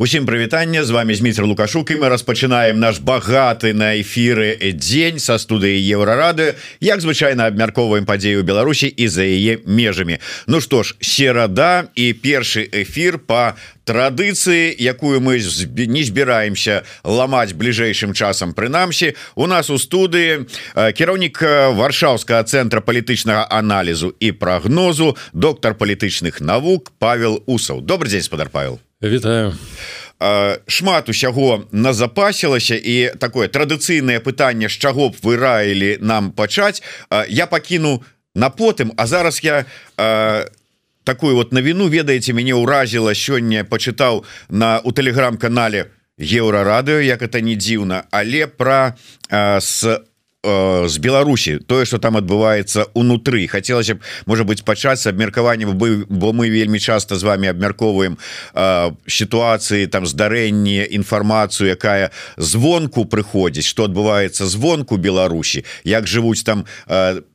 [0.00, 5.42] Усім прывітання з вами Зміцер лукашук і мы распачынаем наш багаты на эфіры дзень са
[5.42, 6.54] студыі еўрарады.
[6.78, 10.22] Як звычайна абмяркоўваем падзею Беларусі і за яе межамі.
[10.46, 15.42] Ну што ж серада і першы эфір по традыцыі якую мы
[15.90, 19.18] не збіраемся ламаць бліжэйшым часам прынамсі.
[19.34, 20.46] У нас у студыі
[20.78, 21.42] кіраўнік
[21.74, 27.82] варшаўскага цэнтра палітычнага аналізу і прагнозу доктор палітычных навук Павел усаў.
[27.82, 29.54] Добрый дзень спадар Павел Вітаю.
[30.66, 36.82] Шмат усяго назапасілася і такое традыцыйнае пытанне з чаго б вы раілі нам пачаць.
[37.30, 38.02] Я пакіну
[38.34, 39.64] на потым А зараз я
[41.04, 47.54] такую вот навіну ведаеце мяне ўразіла сёння пачытаў на у тэлеграм-канале еўрарадыо як это не
[47.54, 48.98] дзіўна але пра
[49.30, 50.02] с
[50.44, 56.32] з Беларусі тое что там адбываецца унутры хотелось б можа быть пачаць абмеркаванне бы бо
[56.32, 58.18] мы вельмі часто з вами абмяркоўваем
[59.06, 66.66] сітуацыі там здарэнні інфармацыю якая звонку прыходзіць что адбываецца звонку Беларусі як жывуць там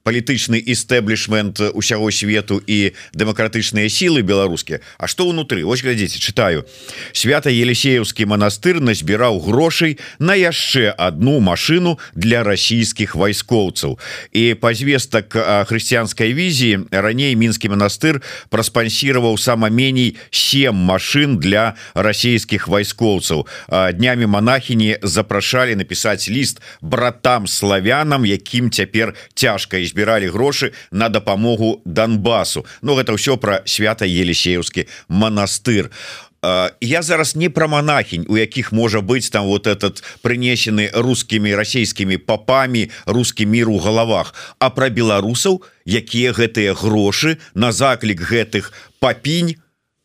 [0.03, 6.67] палітычны істэблішмент усяго свету і дэмакратычныя сілы беларускія А что унутры ось глядзіце читаю.
[7.11, 13.97] Свята елисеевскі манастыр назбіраў грошай на яшчэ одну машину для расійскіх вайскоўцаў
[14.35, 15.31] і па звестак
[15.71, 24.99] хрысціянскай візіі раней мінскі манастыр праспансіраваў сама меней сем машин для расійскіх вайскоўцаў днямі монахіні
[25.01, 32.65] запрашалі напісаць ліст братам славянам якім цяпер цяжка і збіралі грошы на дапамогу Донбасу.
[32.81, 35.93] Ну гэта ўсё пра свята елисеевскі манастыр.
[36.41, 41.55] А я зараз не про монахінь у якіх можа быть там вот этот прынесены русскими
[41.55, 48.73] расійскімі попамі русский мир у головах а про беларусаў якія гэтыя грошы на заклік гэтых
[48.99, 49.55] папінь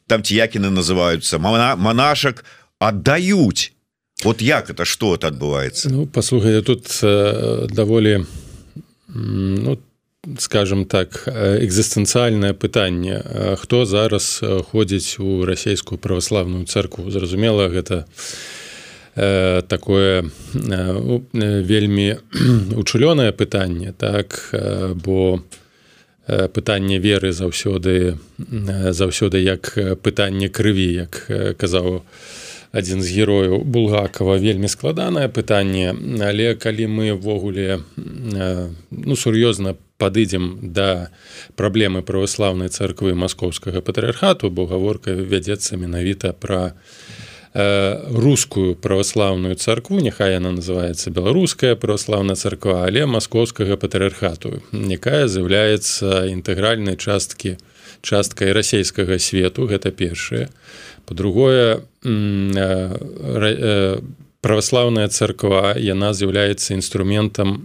[0.06, 2.44] там ці якіны называются монашак
[2.78, 3.72] отдаюць
[4.25, 5.91] вот як это что это адбываецца?
[5.91, 8.27] Ну, послухай тут э, даволі
[9.08, 9.78] ну
[10.38, 13.22] скажем так экзістэнцыяльнае пытанне
[13.56, 18.04] хто зараз ходзіць у расійскую праваславную церкву зразумела гэта
[19.14, 21.20] э, такое э,
[21.62, 22.16] вельмі
[22.76, 25.41] учулёнае пытанне так э, бо
[26.52, 31.24] пытанне веры заўсёды заўсёды як пытанне крыві як
[31.56, 32.04] казаў
[32.72, 35.94] адзін з герояў булгакова вельмі складанае пытанне.
[36.20, 41.10] Але калі мы ввогуле ну сур'ёзна падыдзем да
[41.56, 46.74] праблемы праваслаўнай царквы маскоўскага патрыархату бо гаворка вядзецца менавіта пра
[47.54, 56.96] рускую праваслаўную царкву няхай яна называется беларуская праваслаўная царква але маскоўскага патрыархату якая з'яўляецца інтэгральнай
[56.96, 57.56] часткі
[58.02, 60.48] часткай расійскага свету гэта першае
[61.08, 62.10] по-другое э,
[62.60, 64.00] э,
[64.44, 67.64] праваслаўная царква яна з'яўляецца інструментам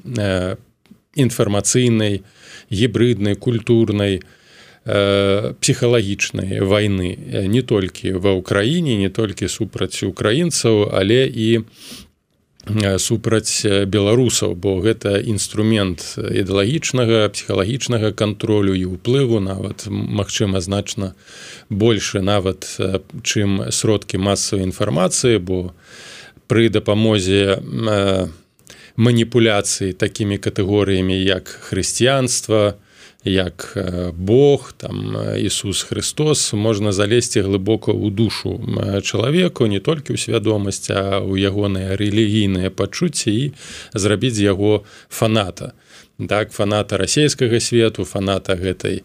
[1.14, 2.24] інфармацыйнай
[2.72, 7.20] гібриднай культурнай э, псіхалагічнай войны
[7.52, 11.68] не толькі ва ўкраіне не толькі супраць украінцаў але і
[12.98, 21.12] супраць беларусаў бо гэта інструмент ідэалагічнага псіхалагічнага кантролю і ўплыву нават магчыма значна
[21.70, 22.80] больше нават
[23.24, 25.76] чым сродкі масавай інфармацыі бо
[26.48, 28.32] пры дапамозе на
[28.96, 32.78] маніпуляцыі такімі катэгорыямі як хрысціянства,
[33.24, 33.78] як
[34.18, 38.60] Бог там Ісус Христос можна залезці глыбока ў душу
[39.04, 43.52] чалавеку не толькі ў свядомасць, а ў ягоныя рэлігійныя пачуцці і
[43.96, 45.74] зрабіць яго фаната.
[46.28, 49.02] Так фаната расійскага свету, фаната гэтай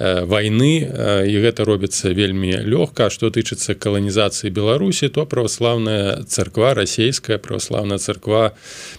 [0.00, 0.80] войны
[1.28, 8.56] і гэта робіцца вельмі лёгка што тычыцца каланізацыі беларусі то праваслаўная царква расійская праваслаўная царква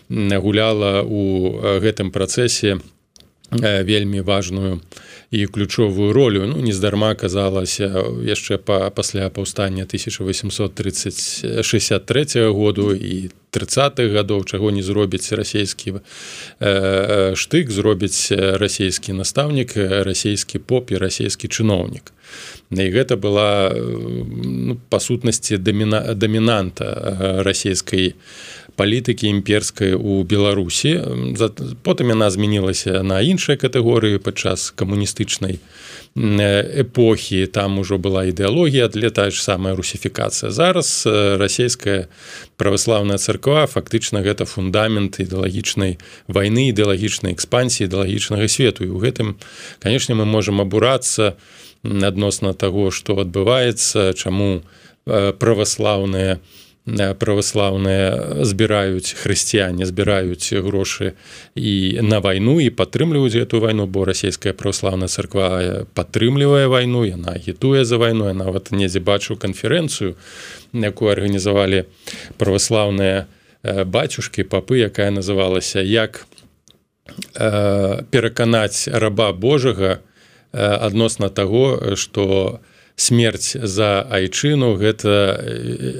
[0.10, 2.78] гуляла у гэтым працэсе
[3.52, 4.82] вельмі важную
[5.32, 6.48] і ключовую ролю.
[6.48, 15.32] Ну нездарма казалася яшчэ па пасля паўстання 1863 году і 30х гадоў чаго не зробіць
[15.32, 15.94] расійскі
[16.60, 19.78] э, штык зробіць расійскі настаўнік
[20.08, 22.12] расійскі поп і расійскі чыноўнік.
[22.72, 28.16] І гэта была ну, па сутнасці даміна дамінанта расійскай
[28.76, 31.02] палітыкі імперскай у беларусі.
[31.84, 35.60] Потым яна змянілася на іншыя катэгорыі падчас камуністычнай
[36.16, 37.48] эпохі.
[37.48, 40.52] Там ужо была ідэалогія для тая ж самая русіфікацыя.
[40.52, 42.08] Зараз расійская
[42.58, 45.98] праваслаўная царква фактычна гэта фундамент ідэалагічнай
[46.28, 48.84] вайны ідэалагічнай экспансіі ідэалагічнага свету.
[48.84, 49.28] І ў гэтым
[49.80, 51.40] канешне мы можемм абурацца
[51.84, 54.62] адносна таго што адбываецца чаму
[55.06, 56.40] праваслаўныя
[56.86, 61.14] праваслаўныя збіраюць хрысціяне збіраюць грошы
[61.54, 67.86] і на вайну і падтрымліваюць эту вайну бо расійская праваслаўная царква падтрымлівае вайну яна агітуе
[67.86, 68.34] за вайну.
[68.34, 70.18] Нават недзе бачу канферэнцыю
[70.74, 71.86] якую арганізавалі
[72.42, 73.30] праваслаўныя
[73.86, 76.26] бацюшкі папы якая называлася як
[78.10, 80.02] пераканаць раба Божага
[80.52, 82.71] адносна таго што у
[83.02, 85.42] смерць за айчыну гэта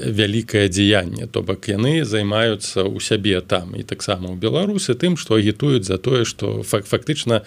[0.06, 1.26] вялікае дзеянне.
[1.26, 5.98] То бок яны займаюцца ў сябе там і таксама ў беларусы тым што агітуюць за
[5.98, 7.42] тое што фактычна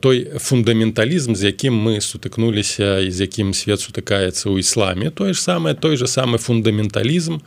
[0.00, 5.40] той фундаменталізм з якім мы сутыкнуліся і з якім свет сутыкаецца ў ісламе тое ж
[5.42, 7.44] самае той же самы фундаменталізм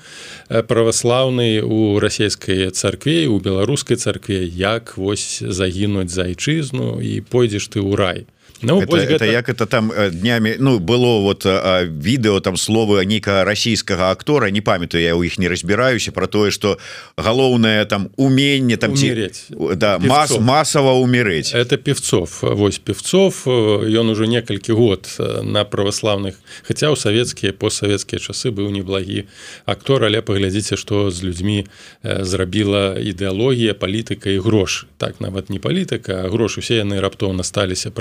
[0.69, 7.81] праваслаўны у расійскай царкве у беларускай царкве як вось загінуць за айчызну і пойдзеш ты
[7.81, 8.19] ў рай
[8.65, 9.15] Ну, это, гэта...
[9.15, 14.11] это як это там э, днями ну было вот а, відэо там слова нейкага расійскага
[14.11, 16.77] актора не памятаю я у іх не разбіраюся про тое что
[17.17, 19.45] галоўнае там уменне там умереть.
[19.75, 21.53] Да мас масава умереть.
[21.53, 25.07] Это певцов Вось певцов ён уже некалькі год
[25.43, 29.25] на праваславных хотя у савецкія постсавецкія часы быў неблагі
[29.65, 31.65] актор але паглядзіце что з людзьмі
[32.03, 37.91] зрабіла ідэалогія палітыка і грош так нават не палітыка грош усе яны раптоўна сталіся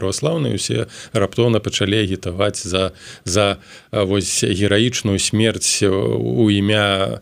[0.55, 2.93] праваслаўныя усе раптоўна пачалі агітаваць за
[3.25, 3.59] за
[3.93, 7.21] вось гераічную смерць у імя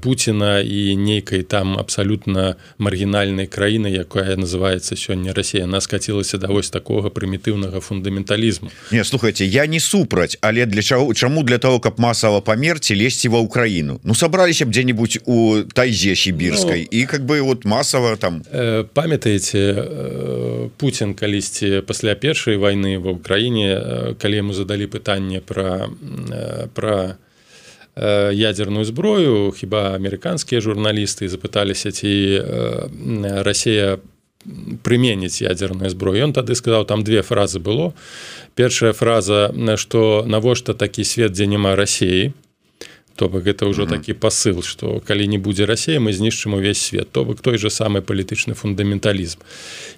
[0.00, 6.70] Пуціна і нейкай там абсалютна маргінальнай краіны якая называется сёння Росія она скацілася да вось
[6.70, 8.70] такога прымітыўнага фундаменталізму.
[8.92, 13.28] Не слухайте я не супраць але для чаго чаму для того каб масава памерці лезці
[13.28, 14.00] ва ўкраіну?
[14.04, 18.42] Ну сабраліся б дзе-нибудь у тайзе сібірскай ну, і как бы вот масава там.
[18.94, 19.84] Памятаеце
[20.76, 25.88] Путін калісьці пасля першай войны ва ўкраіне калі яму задалі пытанне пра
[26.76, 27.16] пра
[27.96, 32.12] ядерную зброю хіба амерыканскія журналісты запыталіся ці
[33.42, 33.98] Росія
[34.84, 37.92] прыменіць ядерную зброю ён тады сказаў там две фразы было.
[38.54, 42.32] Першая фраза што навошта такі свет дзе няма рассеі
[43.20, 43.98] то бок гэта ўжо mm -hmm.
[43.98, 47.68] такі посыл что калі не будзе Росія мы знішчым увесь свет то бок той же
[47.68, 49.38] самый палітычны фундаменталізм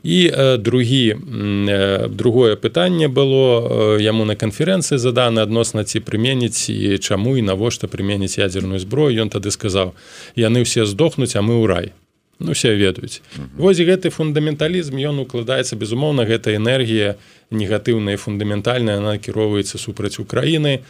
[0.02, 6.70] і э, другі э, другое пытанне было э, яму на канферэнцыі заданы адносна ці прыменіць
[6.70, 9.22] і чаму і навошта прыменіць ядерную зброю.
[9.22, 9.92] Ён тады сказаў
[10.36, 11.92] яны ўсе здохнуць а мы ў рай
[12.42, 13.22] ну все ведаюць
[13.56, 17.14] вось гэты фундаменталізм ён укладаецца безумоўна гэта энергія
[17.52, 20.82] негатыўная фундаментальная она кіроўваецца супраць Украіны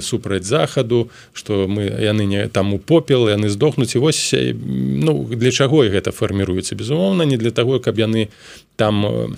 [0.00, 3.94] супраць захаду что мы яны не там у попел яны здохнуць.
[3.96, 6.74] І вось ну для чаго гэта фарміруецца?
[6.74, 8.28] Безумоўна не для того каб яны
[8.76, 9.28] там э,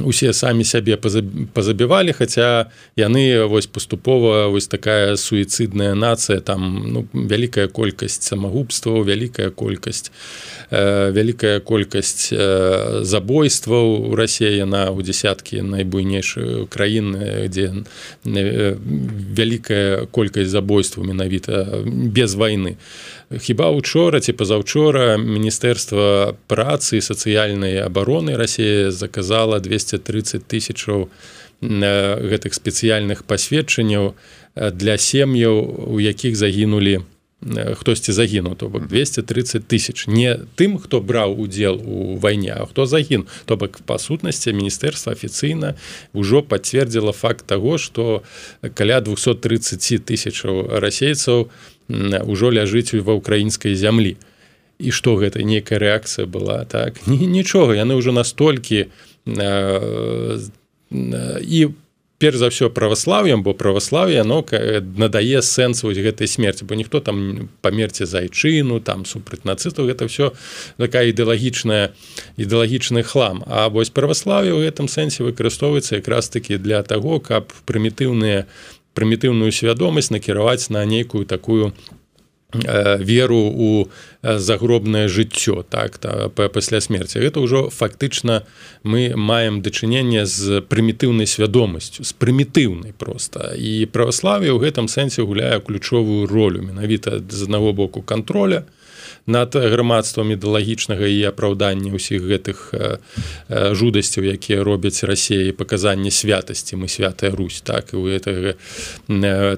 [0.00, 0.96] усе самі сябе
[1.52, 9.50] пазабівалі хаця яны вось паступова вось такая суіцыдная нацыя там ну, вялікая колькасць самагубстваў вялікая
[9.50, 10.12] колькасць
[10.70, 17.72] вялікая колькасць э, забойстваў у рассеі яна ў дзясяткі найбуйнейшую краіны дзе
[18.28, 22.76] э, вялікая колькасць забойстваў менавіта без войны.
[23.32, 31.08] Хіба учора ці пазаўчора міністэрства працы сацыяльнай абароны рассія заказала 230 тысячаў
[31.60, 34.14] гэтых спецыяльных пасведчанняў
[34.54, 35.56] для сем'яў
[35.90, 37.08] у якіх загінулі
[37.40, 40.06] хтосьці загінуў то бок 230 тысяч.
[40.10, 43.26] Не тым хто браў удзел у вайне а хто загін.
[43.46, 45.74] То бок па сутнасці міністэрства афіцыйна
[46.12, 48.22] ўжо пацвердзіла факт таго што
[48.74, 54.16] каля 230 тысячаў расейцаў у ўжо ляжыць ва ўкраінскай зямлі.
[54.78, 57.00] І што гэта нейкая рэакцыя была так?
[57.08, 58.86] Нічога яны ўжо настолькі
[59.26, 60.38] э,
[61.42, 61.60] і
[62.18, 64.42] перш за ўсё праваслаўем бо праваслаўе но
[64.98, 70.34] надае сэнс вось гэтай смерці бо ніхто там памерці зайчыну там супраць нацыстаў гэта все
[70.76, 71.94] такая ідэалагічная
[72.36, 73.46] ідэалагічны хлам.
[73.46, 78.50] А вось праваслаўе ў гэтым сэнсе выкарыстоўваецца якраз таки для таго каб прымітыўныя
[78.98, 82.07] прымітыўную свядомасць накіраваць на нейкую такую э,
[82.54, 83.88] веру у
[84.22, 88.48] э, загробнае жыццё так та, пасля смерти гэта ўжо фактычна
[88.82, 95.60] мы маем дачыненне з прымітыўнай свядомасцю з прымітыўнай просто і праваславе ў гэтым сэнсе гуляе
[95.60, 98.64] ключовую ролю менавіта з аднаго боку контроля
[99.28, 102.74] над грамадствам ідэалагічнага і апраўдання ўсіх гэтых
[103.52, 106.80] жудасцяў якія робяць рассеі паказанне святасці.
[106.80, 108.56] Мы святая Русь так і у гэтага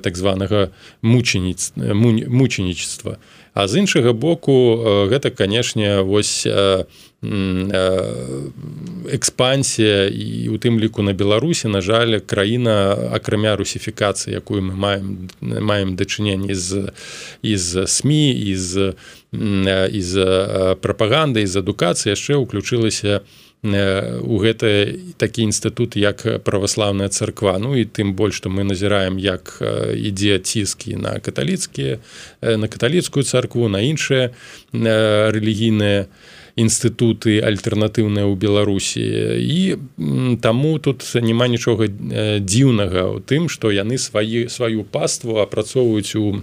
[0.02, 3.18] так званага мученіц мученічества каталічества
[3.54, 4.78] а з іншага боку
[5.10, 6.46] гэта канешне вось
[9.10, 15.28] экспансія і у тым ліку на беларусі на жаль краіна акрамя русіфікацыі якую мы маем
[15.42, 16.94] маем дачыненне з
[17.42, 18.10] з сМ
[18.56, 18.94] з
[19.92, 20.12] з
[20.80, 24.70] прапаганды з адукацыі яшчэ ўключылася у гэты
[25.20, 27.58] такі інстытут як праваслаўная царква.
[27.58, 29.60] Ну і тым больш што мы назіраем як
[29.94, 31.98] ідзе ціскі на каталіцкія
[32.40, 34.32] на каталіцкую царкву на іншыя
[34.72, 36.08] рэлігійныя
[36.56, 39.04] інстытуты альтэрнатыўныя ў беларусі.
[39.38, 39.76] І
[40.40, 41.88] таму тут няма нічога
[42.40, 46.42] дзіўнага ў тым што яны свае сваю паству апрацоўваюць у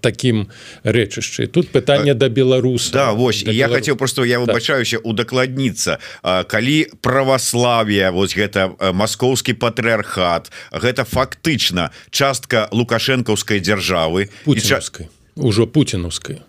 [0.00, 0.48] таким
[0.84, 3.76] рэчышчы тут пытанне да беларус Да вось я беларус...
[3.76, 5.06] хотел просто я выбачаюся так.
[5.06, 5.98] удакладніцца.
[6.22, 15.12] Калі праваславие вось гэта маскоўскі патрыархат гэта фактычна частка лукашэнкаўскай дзяржавы пуцінскай ча...
[15.36, 16.42] ужо пуцінаўскай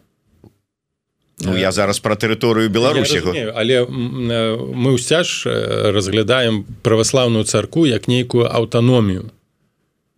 [1.43, 3.21] Ну, я зараз про тэрыторыю беларусі
[3.55, 5.49] але мы ўся ж
[5.89, 9.33] разглядаем праваслаўную царку як нейкую аўтаномію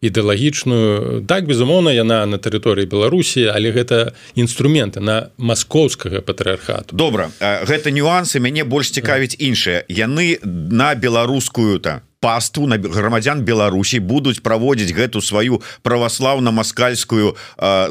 [0.03, 1.24] ідэалагічную.
[1.25, 8.43] Так безумоўна яна на тэрыторыі беларусі але гэта інструменты на маскоўскага патрыархату добра гэта нюансы
[8.43, 15.19] мяне больш цікавіць іншыя яны на беларускую то пасту на грамадзян Беларусі будуць праводзіць гэту
[15.19, 17.36] сваю праваслаўна-маскальскую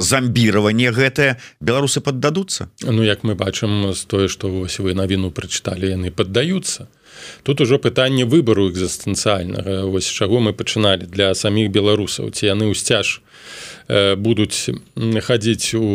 [0.01, 1.37] замбіраванне гэтае.
[1.61, 6.89] Беларусы поддадуцца Ну як мы бачым з тое што вось вы навіну прачыталі яны паддаюцца
[7.43, 12.31] тут ужо пытанне выбару экзістэнцыяльнага вось чаго мы пачыналі для саміх беларусаў.
[12.31, 13.21] Ці яны ўсцяж
[14.17, 15.87] будуць хадзіць у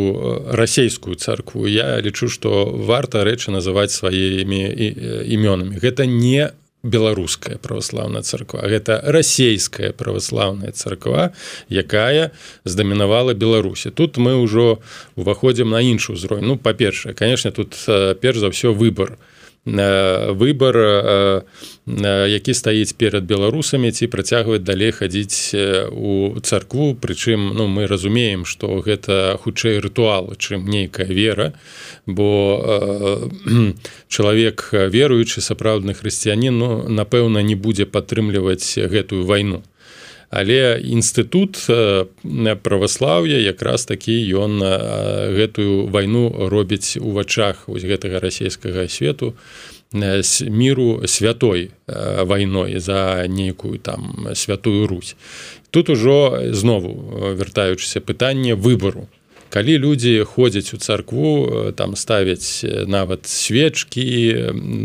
[0.52, 1.68] расійскую царкву?
[1.68, 4.64] Я лічу што варта рэчы называць сваімі
[5.26, 5.80] імёнамі.
[5.80, 11.34] Гэта не у беларуская праваслаўная царква гэта расійская праваслаўная царква
[11.70, 12.32] якая
[12.66, 14.80] здамінавала беларусі тут мы ўжо
[15.16, 16.46] уваходзім на іншы ўзровень.
[16.46, 17.76] Ну па-першае конечно тут
[18.22, 19.18] перш за ўсё выбор
[19.66, 21.44] выбор
[21.88, 25.56] які стаіць перад беларусамі ці працягваць далей хадзіць
[25.92, 26.96] у царкву.
[26.96, 31.54] Прычым ну мы разумеем што гэта хутчэй рытуал чым нейкая вера
[32.06, 32.28] бо
[34.08, 39.64] чалавек веруючы сапраўдны хрысціянін ну напэўна не будзе падтрымліваць гэтую вайну
[40.30, 41.56] але інстытут
[42.64, 44.60] праваслаўя якраз такі ён
[45.34, 49.34] гэтую вайну робіць у вачах вось гэтага расійскага свету
[49.94, 55.16] міру святой вайной за нейкую там святую Русь.
[55.72, 59.08] Тут ужо знову вяртаючыся пытанне выбару.
[59.50, 64.04] Калі людзі ходзяць у царкву там ставяць нават свечкі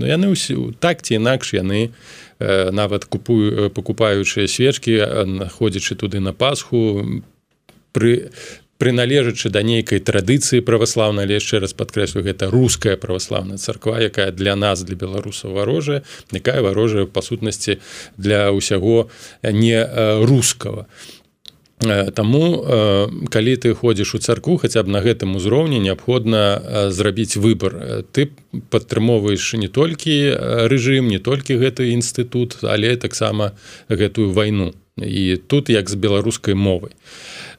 [0.06, 1.90] яны ўсі так ці інакш яны
[2.72, 7.22] нават купую пакупаючыя свечкі находзячы туды на пасху
[7.92, 8.32] пры
[8.82, 14.56] прыналежачы да нейкай традыцыі праваслаўнай але яшчэ раз падкрэслю гэта руская праваслаўная царква якая для
[14.58, 16.02] нас для беларусаў варожая
[16.34, 17.78] якая варожая па сутнасці
[18.18, 19.06] для ўсяго
[19.46, 19.78] не
[20.26, 20.90] рускага
[22.14, 22.62] Таму
[23.30, 28.30] калі ты ходзіш у царкву хаця б на гэтым узроўні неабходна зрабіць выбор ты
[28.70, 30.14] падтрымоўваеш не толькі
[30.70, 33.52] рэжым не толькі гэты інстытут але таксама
[33.88, 34.72] гэтую вайну.
[34.96, 36.92] І тут як з беларускай мовай.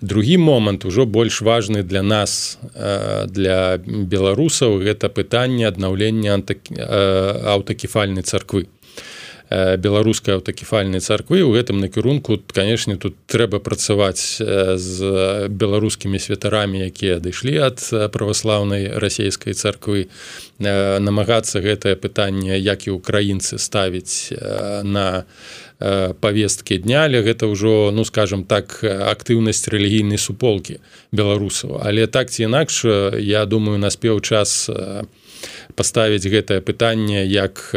[0.02, 2.60] Другі момант ужо больш важны для нас
[3.28, 8.68] для беларусаў гэта пытанне аднаўлення аўтакефальнай царквы
[9.78, 14.98] беларускай аўтакефальнай царквы у гэтым накірунку канешне тут трэба працаваць з
[15.50, 17.84] беларускімі святарамі якія адышлі ад
[18.14, 20.08] праваслаўнай расійскай царквы
[20.58, 24.34] намагацца гэтае пытанне як і украінцы ставіць
[24.84, 25.26] на
[26.24, 30.80] повесткі дня але гэта ўжо ну скажем так актыўнасць рэлігійнай суполкі
[31.12, 31.84] беларусаў.
[31.84, 32.86] Але так ці інакш
[33.20, 35.06] я думаю наспеў час на
[35.76, 37.76] паставіць гэтае пытанне як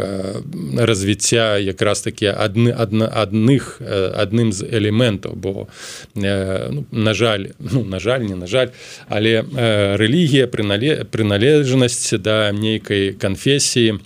[0.77, 5.69] развіцця якраз такі адны адна адных адным з элементаў бо
[6.15, 8.71] ну, на жаль ну, на жаль не на жаль
[9.09, 9.43] але
[9.97, 13.99] рэлігія прынале прыналежнасць да нейкай канфесіі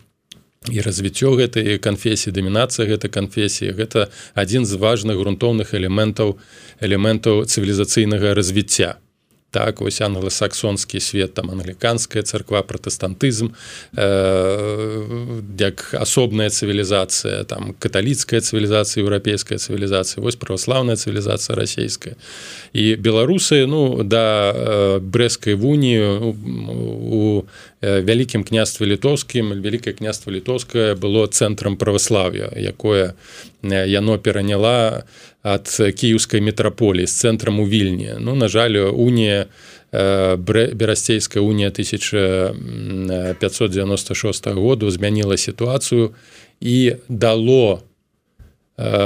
[0.68, 6.36] і развіццё гэтай канфесіі дамінацыя гэта канфесіі гэта адзін з важных грунтоўных элементаў
[6.84, 9.00] элементаў цывілізацыйнага развіцця
[9.50, 13.50] так вось англосаксонскі свет там англіканская царква пратэстантызм
[13.96, 22.14] э, як асобная цывілізацыя там каталіцкая цывілізацыя еўрапейская цывілізацыя вось праваслаўная цывілізацыя расійская.
[22.72, 26.34] І беларусы ну да э, брэскай вунію
[27.10, 27.44] у
[27.82, 33.14] э, вялікім княстве літоўскім вялікае княства літоўскае было цэнтрам праваславя якое
[33.62, 35.04] яно пераняла
[35.42, 38.14] ад кіеўскай метраполіі з цэнтрам у вільні.
[38.20, 39.46] Ну на жаль унія
[39.92, 46.10] берасцейская уния 1596 году змяніла сітуацыю
[46.60, 47.82] і дало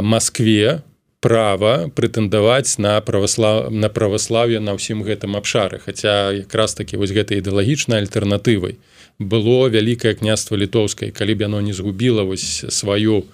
[0.03, 0.83] Москве
[1.21, 5.79] права прэтэндаваць на праваслав на праваславе на ўсім гэтым абшары.
[5.79, 8.77] Хаця якраз такі вось гэтай ідэалагічнай альтэрнатывай
[9.19, 13.25] было вялікае княства літоўскай калі б яно не згубіла вось сваю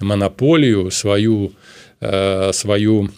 [0.00, 1.56] манаполію сваю э,
[2.00, 3.08] сваю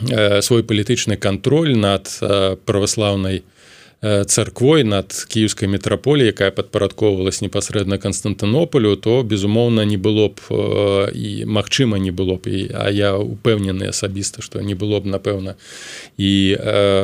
[0.00, 3.44] э, свой палітычны кантроль над э, праваслаўнай
[4.00, 10.38] царквой над кіевскай метраполі якая падпарадковалась непасрэдна константынополю то безумоўна не было б
[11.10, 12.46] і магчыма не было б.
[12.46, 15.58] І а я упэўнены асабіста что не было б напэўна
[16.14, 16.54] і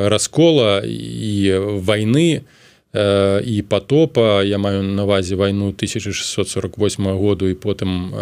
[0.07, 2.64] раскола і войны то
[2.95, 4.43] і потопа.
[4.43, 8.15] Я маю навазе вайну 1648 году і потым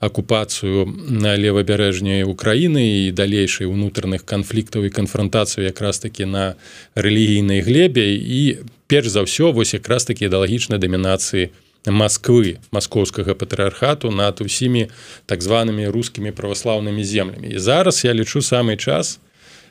[0.00, 6.56] акупацыю на левабярэжняй Украіны і далейшай унутраных канфліктаў і канфронтацыю якраз таки на
[6.96, 8.16] рэлігійнай глебе.
[8.16, 11.52] І перш за ўсё вось якраз такі ідэалагічнай дамінацыі
[11.88, 14.92] Масквы маскоўскага патрыархату над усімі
[15.24, 17.48] так званымі рускімі праваслаўнымі землямі.
[17.48, 19.20] І зараз я лічу самы час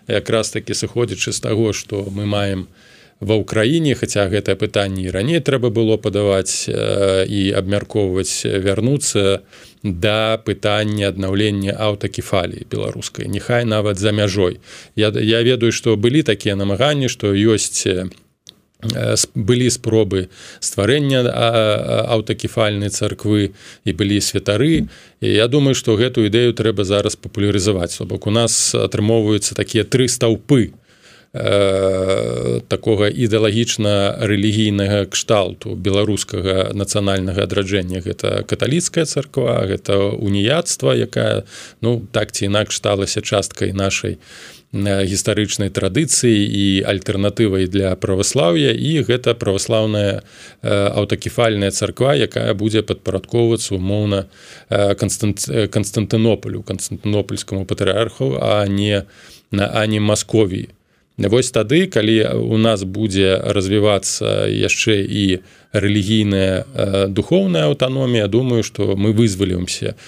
[0.07, 2.88] якраз таки сыходзячы з таго што мы маем у
[3.19, 9.43] ва ўкраіне хаця гэтае пытанне раней трэба было падаваць э, і абмяркоўваць вярнуцца
[9.83, 14.59] да пытання аднаўлення аўтакефаліі беларускай няхай нават за мяжой.
[14.95, 18.07] Я, я ведаю што былі такія намаганні што ёсць э,
[19.35, 20.31] былі спробы
[20.63, 21.27] стварэння
[22.15, 23.51] аўтакефальнай царквы
[23.83, 24.87] і былі святары.
[25.19, 27.99] І я думаю што гэтую ідэю трэба зараз папулярызаваць.
[28.07, 30.71] Бок у нас атрымоўваюцца такія тры стаўпы
[31.31, 38.01] Э, такога ідэалагічна рэлігійнага кшталту беларускага нацыянальнага адраджэння.
[38.01, 41.45] Гэта каталіцкая царква гэта уніяцтва якая
[41.85, 44.17] ну так ці інакш сталася часткай нашай
[44.73, 48.73] гістарычнай традыцыі і альтэрнатывай для праваслаўя.
[48.73, 50.25] І гэта праваслаўная
[50.65, 54.25] аўтакефальная царква якая будзе падпарадковвацца умоўна
[54.73, 59.05] канстантынополю канстантынопольскаму патрыарху а не
[59.53, 60.73] на ані масковіі
[61.27, 65.43] Вось тады калі у нас будзе развівацца яшчэ і
[65.75, 69.99] рэлігійная духовная аўтаномія думаю што мы вызвалімся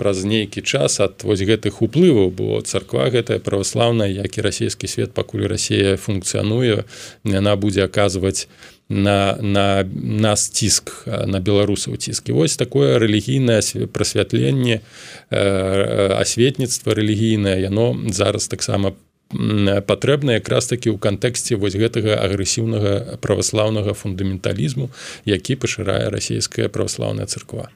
[0.00, 5.12] праз нейкі час ад вось гэтых уплываў бо царква гэтая праваслаўная як і расійскі свет
[5.12, 6.88] пакуль Росія функцыянуе
[7.22, 8.48] яна будзе аказваць
[8.88, 13.60] на на нас ціск на беларусаў ціскі вось такое рэлігійнае
[13.92, 14.80] прасвятленне
[15.28, 18.96] асветніцтва рэлігійнае яно зараз таксама
[19.30, 24.90] патрэбна якраз такі ў кантэксце вось гэтага агрэсіўнага праваслаўнага фундаменталізму
[25.26, 27.66] які пашырае расійская праваслаўная царква.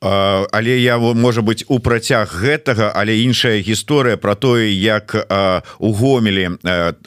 [0.00, 5.12] Але я можа быть у працяг гэтага але іншая гісторыя про тое як
[5.78, 6.56] у гомелі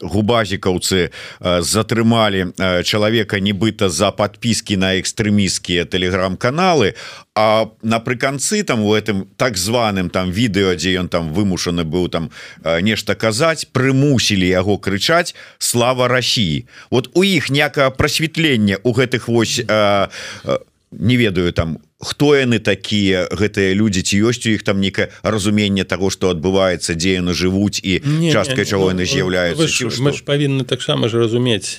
[0.01, 1.09] губазікаўцы
[1.41, 2.53] затрымалі
[2.85, 6.93] чалавека нібыта за подпіски на экстрэміскія телеграм-каналы
[7.39, 12.33] А напрыканцы там у этом так званым там відэо дзе ён там вымушаны быў там
[12.81, 19.61] нешта казаць прымусілі яго крычаць слава Росіі вот у іх някае прасветлення у гэтых вось
[19.69, 20.09] а,
[20.49, 25.13] а, не ведаю там хто яны такія гэтыя людзі ці ёсць у іх там некае
[25.21, 28.01] разуменне того что адбываецца дзе яны жывуць і
[28.33, 29.61] часткай чаго яны з'яўляюцца
[30.01, 31.77] мы ж павінны таксама ж разумець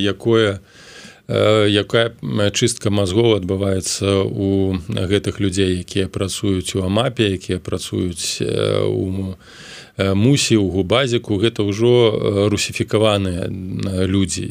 [0.00, 0.91] якое у Э,
[1.28, 2.12] якая
[2.50, 9.36] чыстка мазгоў адбываецца у гэтых людзей якія працуюць у амапе якія працуюць э, у
[9.98, 13.46] мусі у губазіку гэта ўжо русіфікаваныя
[14.08, 14.48] людзі.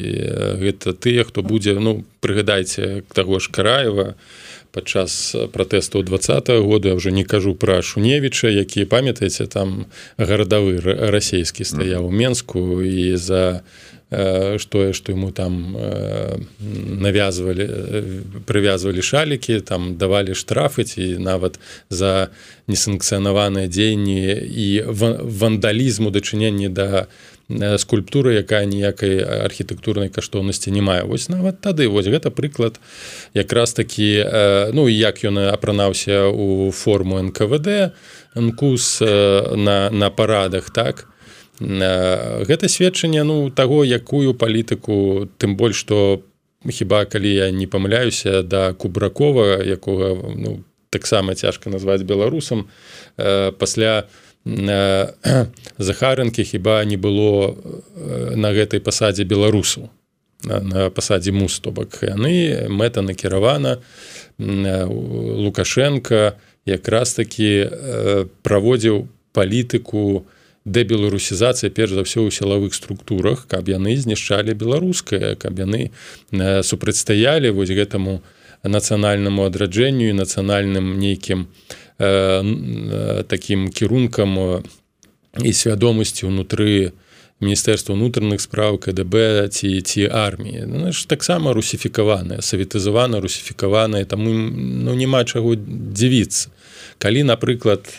[0.62, 4.14] Гэта тыя хто будзе ну прыгадайце таго ж караева
[4.72, 6.18] падчас пратэстаў два
[6.62, 10.80] года ўжо не кажу пра шуневіча які памятаеце там гарадавы
[11.10, 13.60] расійскі стаяў у менску і за
[14.58, 15.76] что что ему там
[17.00, 17.64] навязывали
[18.44, 21.56] прывязвалі шалікі там давалі штрафы ці нават
[21.88, 22.28] за
[22.68, 27.06] несанкцыянаваныя дзеянні і вандалізму дачыненні да
[27.48, 32.80] скульптуры якая ніякай архітэктурнай каштоўнасці не мае вось нават тады вось гэта прыклад
[33.32, 34.24] якраз такі
[34.76, 37.96] ну як ён апранаўся у форму нквд
[38.36, 41.08] нкус на на парадах так?
[41.08, 41.11] то
[41.62, 46.22] гэта сведчанне ну таго якую палітыку тым больш што
[46.68, 52.68] хіба калі я не памыляюся да кубракова якога ну, таксама цяжка назваць беларусам
[53.16, 54.08] пасля
[55.78, 57.54] захарынкі хіба не было
[58.34, 59.90] на гэтай пасадзе беларусу
[60.42, 63.78] на, на пасадзе мус то бок яны мэта накіравана
[64.38, 66.34] лукашенко
[66.66, 67.70] якраз таки
[68.42, 70.26] праводзіў палітыку
[70.64, 75.90] дэбеларусізацыя перш за ўсё ў сілавых структурах каб яны знішчалі беларускае каб яны
[76.62, 78.22] супрацьстаялі вось гэтаму
[78.62, 81.50] нацыянальнаму адраджэнню і нацыянальным нейкім
[81.98, 84.62] э, таким кірункам
[85.42, 86.94] і свядомасці ўнутры
[87.42, 94.94] міністэрства унутраных справ КДБ ці ці арміі ну, ж таксама русіфікаваная савітызавана русіфікаваная таму ну
[94.94, 96.54] няма чаго дзівіцца
[97.02, 97.90] калі напрыклад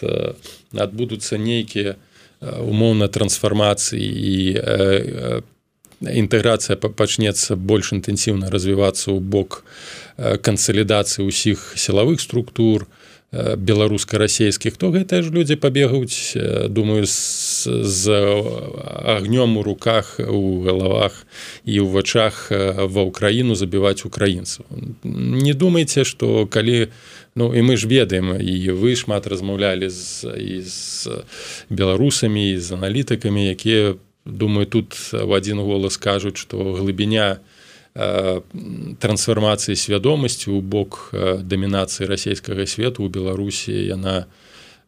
[0.71, 1.99] адбудуцца нейкія
[2.43, 4.35] умоўна трансфармацыі і
[6.03, 9.63] інтэграцыя пачнецца больш інтэнсіўна развівацца ў бок
[10.17, 12.87] кансалідацыі ўсіх сілавых структур
[13.33, 16.37] беларуска-расійскіх то гэтыя ж людзі пабегаюць
[16.69, 21.25] думаю з, з агнём у руках у галавах
[21.65, 24.69] і ў вачах ва ўкраіну забіваць украінцаў
[25.03, 26.93] не думайце што калі
[27.35, 30.29] Ну і мы ж ведаем і вы шмат размаўлялі з,
[30.69, 31.25] з
[31.69, 37.41] беларусамі з аналітыкамі якія думаю тут в адзін голас кажуць што глыбіня
[37.93, 41.09] трансфармацыі свядомасці ў бок
[41.41, 44.29] дамінацыі расійскага свету ў беларусі яна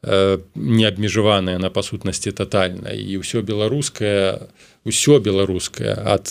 [0.05, 4.53] не абмежаваная на па сутнасці тотальна і ўсё беларускае
[4.85, 6.29] ўсё беларускае ад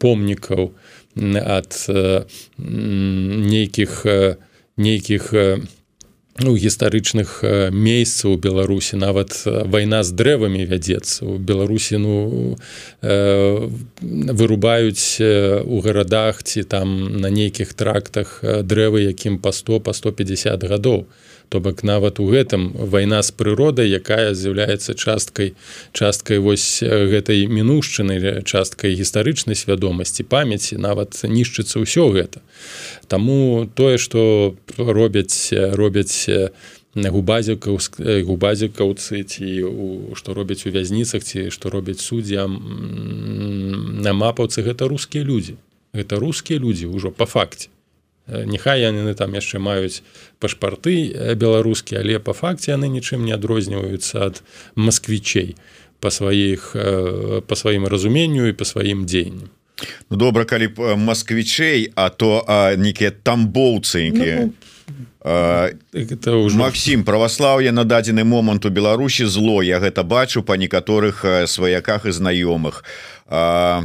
[0.00, 0.72] помнікаў
[1.44, 1.72] ад
[2.56, 4.00] нейкіх
[4.76, 5.32] нейкіх
[6.36, 7.40] ну, гістарычных
[7.72, 8.96] месяцаў у беларусі.
[9.00, 11.24] Нават вайна з дрэвамі вядзецца.
[11.24, 12.56] У беларусі ну
[14.40, 15.20] вырубаюць
[15.64, 21.04] у гарадах ці там на нейкіх трактах дрэвы якім па 100 по 150 гадоў.
[21.04, 25.54] то бок нават у гэтым вайна з прыродай якая з'яўляецца часткай
[25.92, 32.42] часткай вось гэтай мінушчыны часткай гістарычнай свядомасці памяці нават нішчыцца ўсё гэта.
[33.08, 36.28] Таму тое што робяць робяць
[36.96, 37.78] губазікаў
[38.24, 39.48] губазікаўцы ці
[40.18, 42.58] што робяць у вязніцах ці што робяць суддзям
[44.02, 45.56] на мапаўцы гэта рускія людзі.
[45.94, 47.70] Гэта рускія людзі ўжо па факце
[48.26, 50.02] Няхай яны там яшчэ маюць
[50.42, 54.42] пашпарты беларускія, але па факце яны нічым не адрозніваюцца ад
[54.74, 55.54] масквічей
[56.00, 56.74] па сваіх
[57.46, 59.50] па сваім разуменню і па сваім дзеянням.
[60.10, 62.44] Ну, добра калі б масквічей а то
[62.76, 64.52] нейкія тамбоўцынькі ну,
[66.56, 72.16] Макссім праваслаўе на дадзены момант у Беларусі зло я гэта бачу па некаторых сваяках і
[72.16, 72.84] знаёмых
[73.28, 73.84] а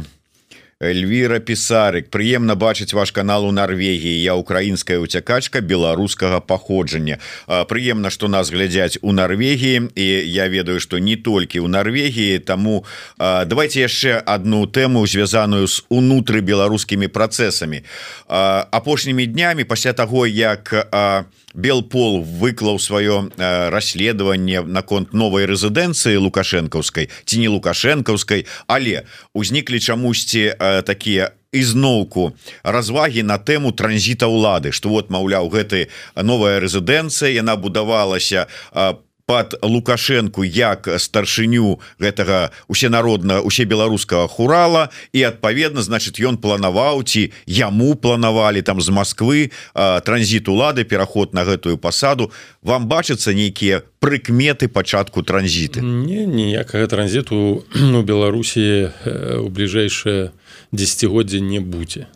[0.82, 4.18] Эльвіра пісарык прыемна бачыць ваш канал у Нарвегіі.
[4.18, 7.22] Я украінская уцякачка беларускага паходжання.
[7.46, 12.82] Прыемна што нас глядзяць у Нарвегіі і я ведаю што не толькі ў Нарвегіі таму
[13.18, 17.86] давайте яшчэ одну тэму звязаную з унутры беларускімі працэсамі
[18.26, 27.08] апошнімі днямі пасля таго як а белпол выклаў сваё э, расследаванне наконт новай рэзідэнцыі лукашэнкаўскай
[27.24, 32.32] ці не лукашэнкаўскай але узніклі чамусьці э, такія ізноўку
[32.64, 39.54] развагі на тэму транзіта ўлады што вот маўляў гэты новая рэзідэнцыя яна будавалася по под
[39.62, 47.94] лукашенко як старшыню гэтага усенародна усе беларускага хурала і адпаведна значит ён планаваў ці яму
[47.94, 52.32] планавалі там з Москвы транзіт улады пераход на гэтую пасаду.
[52.62, 55.80] Вам бачацца нейкія прыкметы пачатку транзіты?
[55.82, 58.90] Не ніякага транзіту у Беларусі
[59.38, 60.32] у бліжэйшае
[60.72, 62.06] десятгоддзе не будзе.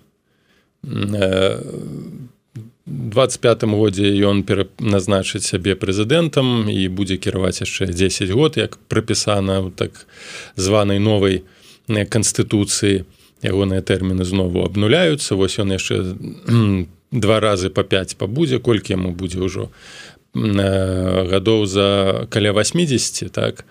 [0.83, 1.57] По
[2.87, 4.47] 25 годзе ён
[4.79, 10.07] назначыць сябе прэзідэнтам і будзе кіраваць яшчэ 10 год як прапісана так
[10.55, 11.43] званай новай
[11.91, 13.03] канстытуцыі
[13.43, 16.15] ягоныя тэрміны знову абнуляюцца вось ён яшчэ
[17.11, 19.75] два разы па 5 пабудзе колькі яму будзе ўжо
[20.35, 23.67] гадоў за каля 80 так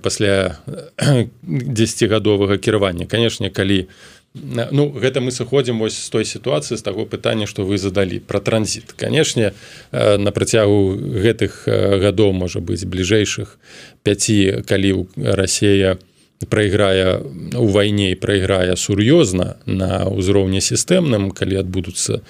[0.00, 0.56] пасля
[0.96, 3.92] 10гадовага кіравання канешне калі
[4.34, 8.40] Ну гэта мы сыходзім вось з той сітуацыі з таго пытання што вы задалі пра
[8.40, 8.96] транзіт.
[8.96, 9.52] Канешне
[9.92, 13.58] на працягу гэтых гадоў можа быць бліжэйшых
[14.02, 15.98] 5 калі Расея
[16.48, 17.20] прайграе
[17.54, 22.22] у вайне і прайграе сур'ёзна на ўзроўні сістэмным калі адбудуцца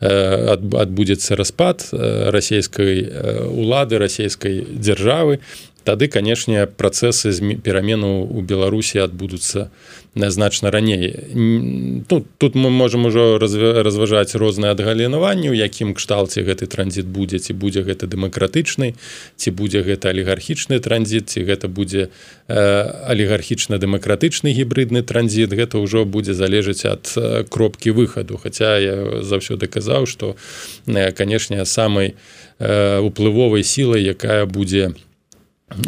[0.00, 1.86] адбудзецца распад
[2.34, 3.06] расійскай
[3.48, 5.40] улады расійскай дзяржавы
[5.84, 7.30] тады канешне працэсы
[7.62, 9.70] перамену у беларусі адбудуцца
[10.14, 11.14] значна раней.
[12.08, 17.52] Тут тут мы можем ужо разважаць розныя адгалінаванні у якім кшталце гэты транзіт будзе ці
[17.52, 18.94] будзе гэта дэмакратычны
[19.36, 22.08] ці будзе гэта алігархічны транзіт ці гэта будзе
[22.48, 25.52] алігархічна дэмакратычны гібридны транзіт.
[25.52, 27.10] Гэта ўжо будзе залежаць ад
[27.50, 28.38] кропкі выхаду.
[28.38, 30.36] Хаця я заўсёды казаў што
[30.86, 32.14] канешне самай
[32.58, 34.94] уплывовай сілай якая будзе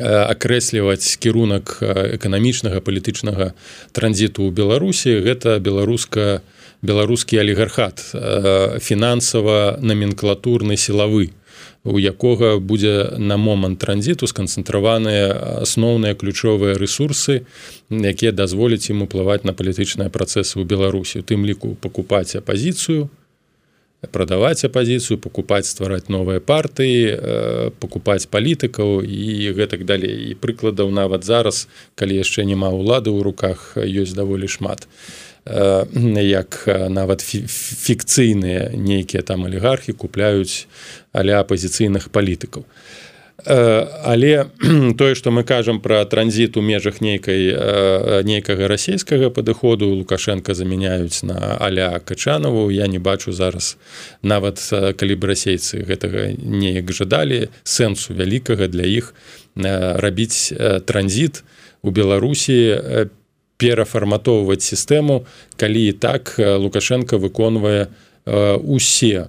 [0.03, 1.79] акрэсліваць кірунак
[2.19, 3.53] эканамічнага палітычнага
[3.93, 5.21] транзіту ў беларусі.
[5.23, 6.43] Гэта беларуска
[6.83, 8.03] беларускі алігархат
[8.83, 11.33] фінансава номенклатурны сілавы
[11.87, 17.47] у якога будзе на момант транзіту сканцэнтраваныя асноўныя ключовыя ресурсы
[17.91, 21.23] якія дазволяць ім уплываць на палітычныя працэсы ў беларусі.
[21.23, 23.09] У тым ліку пакупаць апазіцыю
[24.13, 30.31] продаваць апозіцыю покупаць ствараць новыя партыі покупаць палітыкаў і гэтак далей.
[30.31, 34.87] І прыкладаў нават зараз калі яшчэ няма ўлады ў руках ёсць даволі шмат.
[35.47, 40.67] Як нават фікцыйныя нейкія там алігархі купляюць
[41.15, 42.67] аля апозіцыйных палітыкаў
[43.45, 44.47] але
[44.99, 47.53] тое што мы кажам пра транзіт у межах нейкай
[48.25, 52.71] нейкага расійскага падыходу лукашенко замяняюць на аля качанаву.
[52.71, 53.77] Я не бачу зараз
[54.23, 59.13] нават калі б расейцы гэтага неяк жадалі сэнсу вялікага для іх
[59.55, 60.53] рабіць
[60.89, 61.45] транзіт
[61.83, 63.13] у беларусі
[63.61, 65.29] перафарматоўваць сістэму
[65.61, 67.93] калі і так лукашенко выконвае
[68.65, 69.29] усе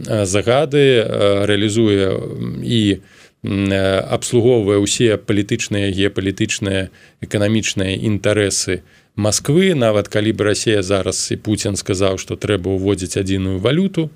[0.00, 1.04] загады
[1.44, 2.16] рэалізуе
[2.64, 6.94] і у абслугоўвае ўсе палітычныя геапалітычныя
[7.26, 8.86] эканамічныя інтарэсы
[9.18, 14.14] Масквы нават калі б Расія зараз і Пуін сказаў што трэба ўводзіць адзіную валюту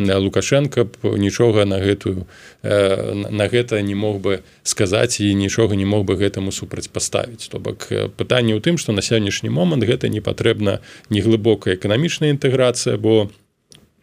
[0.00, 2.24] лукашенко б нічога на гэтую
[2.64, 7.92] на гэта не мог бы сказаць і нічога не мог бы гэтаму супрацьпаставіць то бок
[8.16, 10.80] пытанне ў тым што на сённяшні момант гэта не патрэбна
[11.12, 13.41] неглыбокая эканамічная інтэграцыя бо у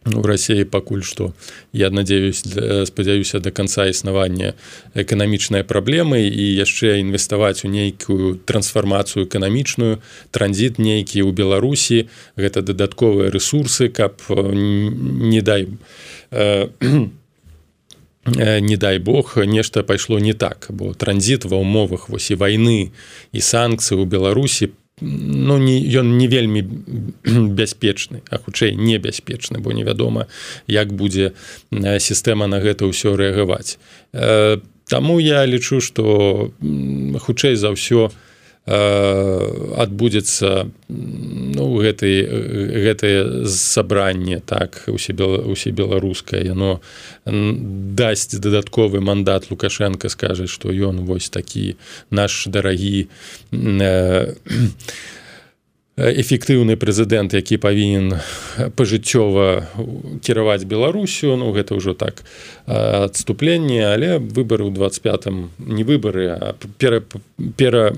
[0.06, 1.32] у рассіі пакуль што
[1.72, 2.44] я надеюсь
[2.86, 4.54] спадзяюся до конца існавання
[4.94, 10.00] эканамічнай праблемы і яшчэ інвеставаць у нейкую трансфармацыю эканамічную
[10.32, 12.08] транзіт нейкі ў беларусі
[12.40, 15.68] гэта дадатковыя ресурсы каб не дай
[18.24, 20.66] не дай бог нешта пайшло не так.
[20.68, 22.92] Бо транзіт ва ўмовах вось і вайны
[23.32, 26.62] і санкцыі ў беларусі ну не ён не вельмі
[27.58, 30.26] бяспечны а хутчэй небяспечны бо невядома
[30.66, 31.32] як будзе
[31.72, 33.78] сістэма на гэта ўсё рэагаваць.
[34.90, 36.50] Таму я лічу што
[37.18, 38.10] хутчэй за ўсё
[38.66, 42.28] адбудзецца ну, гэтай
[42.84, 46.44] гэтае сабранне так усе усе беларускае.
[46.44, 46.80] Яно
[47.24, 49.50] дасць дадатковы мандат.
[49.50, 51.76] Лукашенко скажа што ён вось такі
[52.10, 53.08] наш дарагі
[55.96, 58.20] эфектыўны прэзідэнт які павінен
[58.76, 59.64] пажыццёва
[60.20, 61.32] кіраваць беларусю.
[61.40, 62.28] Ну гэта ўжо так
[62.68, 63.88] адступленне.
[63.88, 67.00] Але выбары ў 25 не выбары а пера
[67.56, 67.96] пера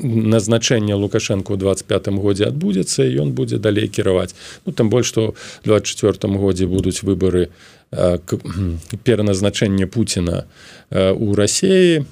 [0.00, 6.16] назначэнне лукашенко ў 25 годзе адбудзецца ён будзе далей кіраваць ну там больш што 24
[6.38, 7.48] годзе будуць выбары
[9.04, 10.44] пераназначэнне Пуціна
[10.92, 12.04] у рассіі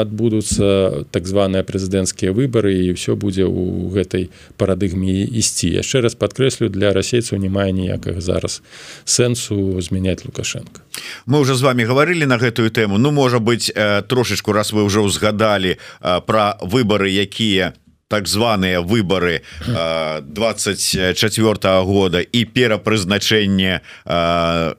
[0.00, 6.72] адбудуцца так званыя прэзідэнцкія выбары і ўсё будзе ў гэтай парадыгме ісці яшчэ раз падкрэслю
[6.72, 8.64] для расейцаў не мае ніякага зараз
[9.04, 10.80] сэнсу змяняць лукашенко
[11.26, 13.68] мы уже з вами гаварылі на гэтую тэму ну можа быть
[14.08, 17.76] трошечку раз вы ўжо ўзгадалі пра выбары якія
[18.10, 23.80] так званыя выборы 24 -го года і перапрызначэнне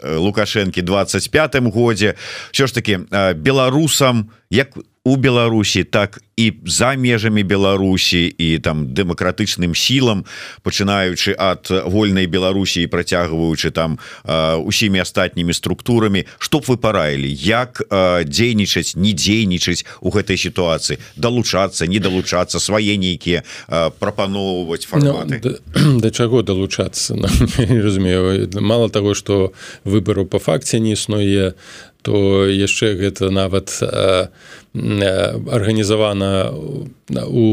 [0.04, 2.14] лукашэнкі 25 годзе.
[2.52, 3.00] Все ж таки
[3.36, 10.26] беларусам як у Беларусі так і за межамі Беларусі і там дэмакратычным сілам
[10.62, 13.98] пачынаючы ад вольнай Беларусі працягваючы там
[14.66, 16.26] усімі астатнімі структурамі.
[16.38, 17.82] Што б вы параілі як
[18.26, 20.98] дзейнічаць не дзейнічаць у гэтай сітуацыі?
[21.18, 23.42] Далучацца не далучацца свае нейкія
[23.98, 25.42] прапаноўваць фарматы?
[25.44, 27.18] ну, да, да чаго далучацца?
[27.58, 28.50] Разумею.
[28.54, 31.54] Мало того что выбару по факце не існуе
[32.02, 33.82] то яшчэ гэта нават
[34.74, 36.52] арганізавана
[37.28, 37.48] у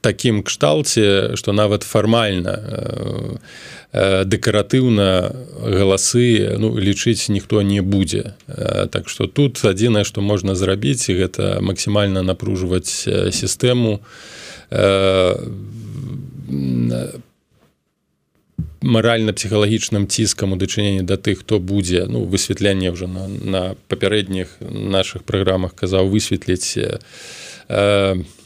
[0.00, 2.56] такім кшталце што нават фармальна
[3.92, 5.34] дэкаратыўна
[5.66, 8.34] галасы ну, лічыць ніхто не будзе.
[8.94, 14.00] Так што тут адзінае што можна зрабіць гэта максімальна напружваць сістэму
[18.82, 25.22] маральна-псіхалагічным ціскам у дачыненні да тых хто будзе ну высвятленне ўжо на, на папярэдніх наших
[25.24, 26.98] праграмах казаў высветліць э,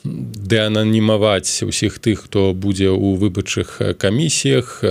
[0.04, 4.84] дэананімаваць усіх тых хто будзе ў выбарчых камісіях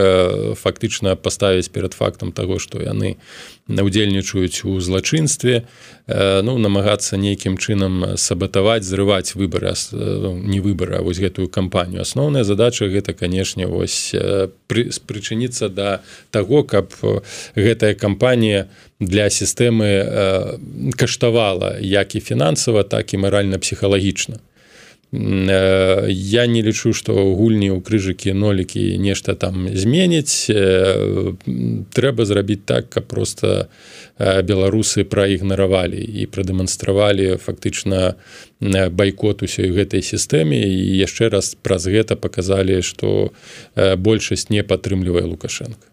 [0.58, 3.21] фактычна паставіць перад фактам таго што яны
[3.69, 5.69] удзельнічаюць у злачынстве
[6.10, 12.02] ну намагацца нейкім чынам сабатаваць зрываць выбары не выбара вось гэтую кампанію.
[12.02, 14.17] Асноўная задача гэта канешне вось
[14.67, 16.02] прычыніцца да
[16.34, 16.89] таго каб
[17.54, 18.65] гэтая кампанія
[18.99, 24.41] для сістэмы каштавала як і фінансава так і маральна-псіхалагічна.
[24.41, 24.53] Э,
[25.13, 31.38] я не лічу што гульні ў крыжыкі нолікі нешта там зменіць э,
[31.93, 33.69] трэба зрабіць так каб просто
[34.17, 38.17] э, беларусы праігнаравалі і прадэманстравалі фактычна
[38.89, 43.30] байкот усёй гэтай сістэме і яшчэ раз праз гэта паказалі што
[43.78, 45.92] большасць не падтрымлівае лукашенко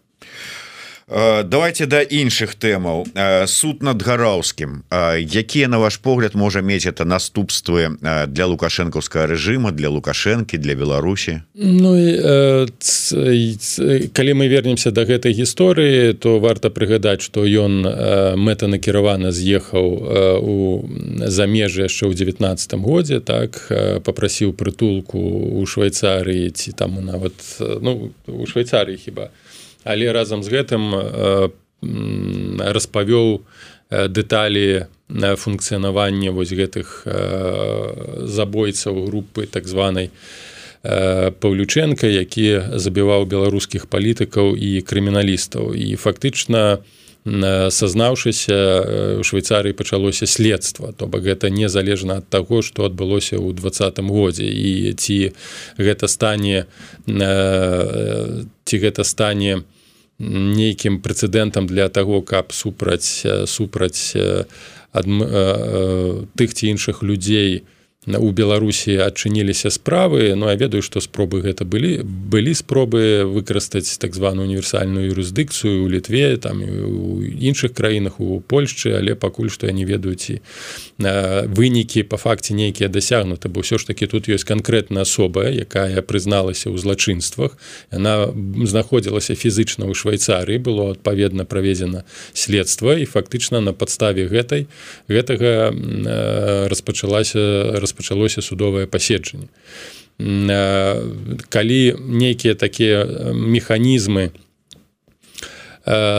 [1.43, 3.07] давайте да іншых тэмаў.
[3.15, 4.83] Э, суд над гараўскім.
[4.89, 7.97] Э, якія на ваш погляд можа мець это наступствы
[8.27, 11.41] для лукашэнкаўскага рэжыма для лукашэнкі для Беларусі?
[11.53, 12.15] Ну і,
[14.13, 17.83] калі мы вернемся до гэтай гісторыі то варта прыгадаць что ён
[18.39, 19.87] мэтанакіравана з'ехаў
[20.39, 20.87] у
[21.27, 23.67] замежжа яшчэ ў 19 годзе так
[24.03, 27.33] попрасіў прытулку у швейцарыі ці там нават
[27.81, 29.29] ну у швейцарыі хіба
[29.83, 30.83] але разам з гэтым
[32.61, 33.41] распавёў
[33.89, 37.03] дэталі на функцыянаванне вось гэтых
[38.27, 40.11] забойцаў групы так званай
[40.81, 45.77] паўлючэнка які забіваў беларускіх палітыкаў і крыміналістаў.
[45.77, 46.81] І фактычна
[47.25, 54.09] сазнаўшыся у швейцарыі пачалося следства то бок гэта незалежна ад таго што адбылося ў двадцатым
[54.09, 54.49] годзе.
[54.49, 55.33] І ці
[55.77, 56.65] гэта стане
[57.05, 59.63] ці гэта стане
[60.17, 64.17] нейкім прэцэдэнтам для таго каб супраць супраць
[64.91, 65.05] ад
[66.33, 71.69] тых ці іншых людзей у беларусі адчыніліся справы но ну, я ведаю што спробы гэта
[71.69, 78.41] былі былі спробы выкарыстаць так званую універсальную юрысдыкцыю у літве там у іншых краінах у
[78.41, 80.41] польшчы але пакуль што я не ведаю ці
[80.97, 86.73] вынікі по факце нейкія дасягнуты бо ўсё ж таки тут ёсць канкрэтная асоба якая прызналася
[86.73, 87.53] ў злачынствах.
[87.93, 88.33] Яна
[88.65, 92.01] знаходзілася фізычна ў швейцарыі было адпаведна праведзена
[92.33, 94.65] следства і фактычна на падставе гэтай
[95.05, 95.69] гэтага
[96.65, 99.51] распачалася распачалася распачалося судовае паседжанне.
[101.49, 104.31] Калі нейкія такія механізмы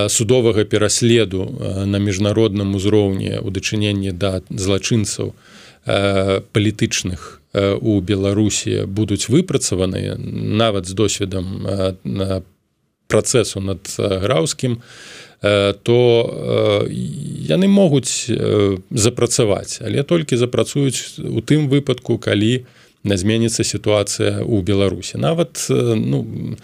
[0.09, 1.49] судовага пераследу
[1.87, 5.33] на міжнародным узроўні ў дачыненні да злачынцаў
[6.53, 7.41] палітычных
[7.81, 11.65] у беларусі будуць выпрацаваныя нават з досведам
[13.09, 15.99] працэсу над граўскім то Э, то
[17.51, 18.31] яны могуць
[18.91, 22.63] запрацаваць але толькі запрацуюць у тым выпадку калі
[23.03, 25.19] зменіцца сітуацыя ў беларусі.
[25.19, 26.55] Нават ну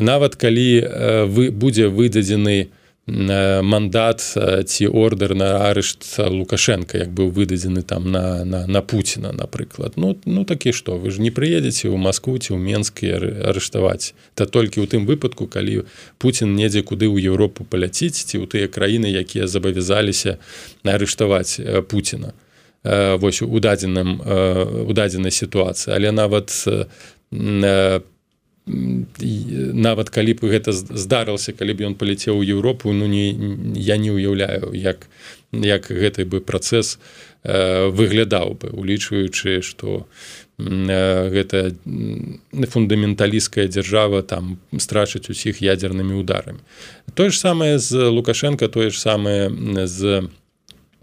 [0.00, 4.20] нават калі вы будзе выдадзены на мандат
[4.66, 9.92] ці ордер на арышт лукашенко як быў выдадзены там на на, на пуціна напрыклад.
[9.96, 13.12] Ну ну такі што вы ж не прыедзеце ў москву ці ў менскі
[13.44, 15.84] арыштаваць та толькі ў тым выпадку калі
[16.16, 20.40] Путін недзе куды ў Еўропу паляціць ці ў тыя краіны якія забавязаліся
[20.84, 21.60] арыштаваць
[21.92, 22.32] Пуціна.
[22.84, 24.16] Вось у дадзеным
[24.88, 25.92] у дадзенай сітуацыі.
[25.92, 26.48] Але нават
[27.28, 28.13] по
[28.66, 33.36] нават калі б гэта здарылася калі б ён паляцеў у Еўропу ну не
[33.76, 35.04] я не ўяўляю як
[35.52, 36.96] як гэты бы працэс
[37.44, 40.08] э, выглядаў бы улічваючы што
[40.56, 41.76] э, гэта
[42.56, 46.64] фундаменталісцкая дзяржава там страчыць усіх ядзернымі ударамі.
[47.12, 49.52] Тое ж самае з лукашенко тое ж самае
[49.84, 50.24] з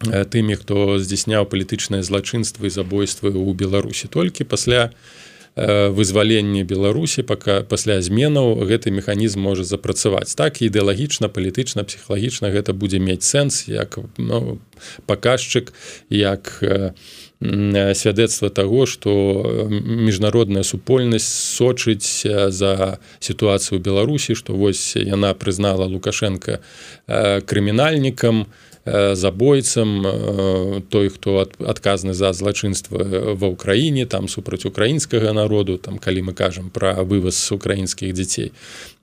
[0.02, 4.10] тымі хто здзяйсняў палітычнае злачынства і забойствы ў беларусі.
[4.10, 10.32] Толькі пасля у Э, вызваленне беларусі пока пасля зменаў гэты механізм можа запрацаваць.
[10.32, 14.64] Так ідэалагічна палітычна псіхалагічна гэта будзе мець сэнс як ну,
[15.12, 15.76] паказчык
[16.08, 16.96] як э,
[17.44, 26.64] свядоцтва таго што міжнародная супольнасць сочыць за сітуацыю беларусі што вось яна прызнала лукашенко
[27.44, 28.40] крымінальнікам.
[28.40, 32.98] і Э, забойцам э, той хто адказны за злачынства
[33.38, 38.50] ва ўкраіне там супраць украінскага народу там калі мы кажам пра вываз украінскіх дзяцей.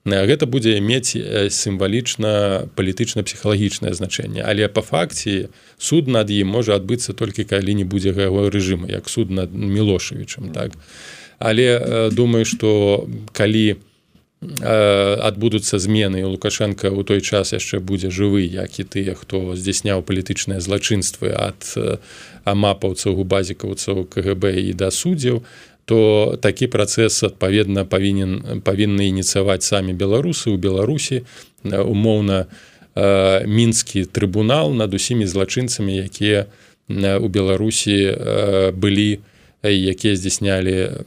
[0.03, 4.43] Э, гэта будзе мець сімвалічна палітычна-псіхалагічнае значэнне.
[4.43, 5.47] Але по факце
[5.79, 10.51] суд над ім можа адбыцца толькі калі не будзе яго рэжыма як суд над мілошавічым
[10.51, 10.75] так?
[11.39, 13.88] Але думаю что калі у
[14.41, 20.63] адбудуцца змены лукашенко у той час яшчэ будзе жывы як і тыя хто здзяйсняў палітычныя
[20.63, 21.67] злачынствы ад
[22.47, 25.43] амапаўцаў губазікаўцаў кгб і да суддзяў
[25.83, 31.27] то такі працэс адпаведна павінен павінны ініцыяваць самі беларусы ў беларусі
[31.67, 32.47] умоўна
[33.43, 36.47] мінскі трыбунал над усімі злачынцамі якія
[36.87, 38.15] у беларусі
[38.71, 39.19] былі
[39.67, 41.03] якія здзяйснялі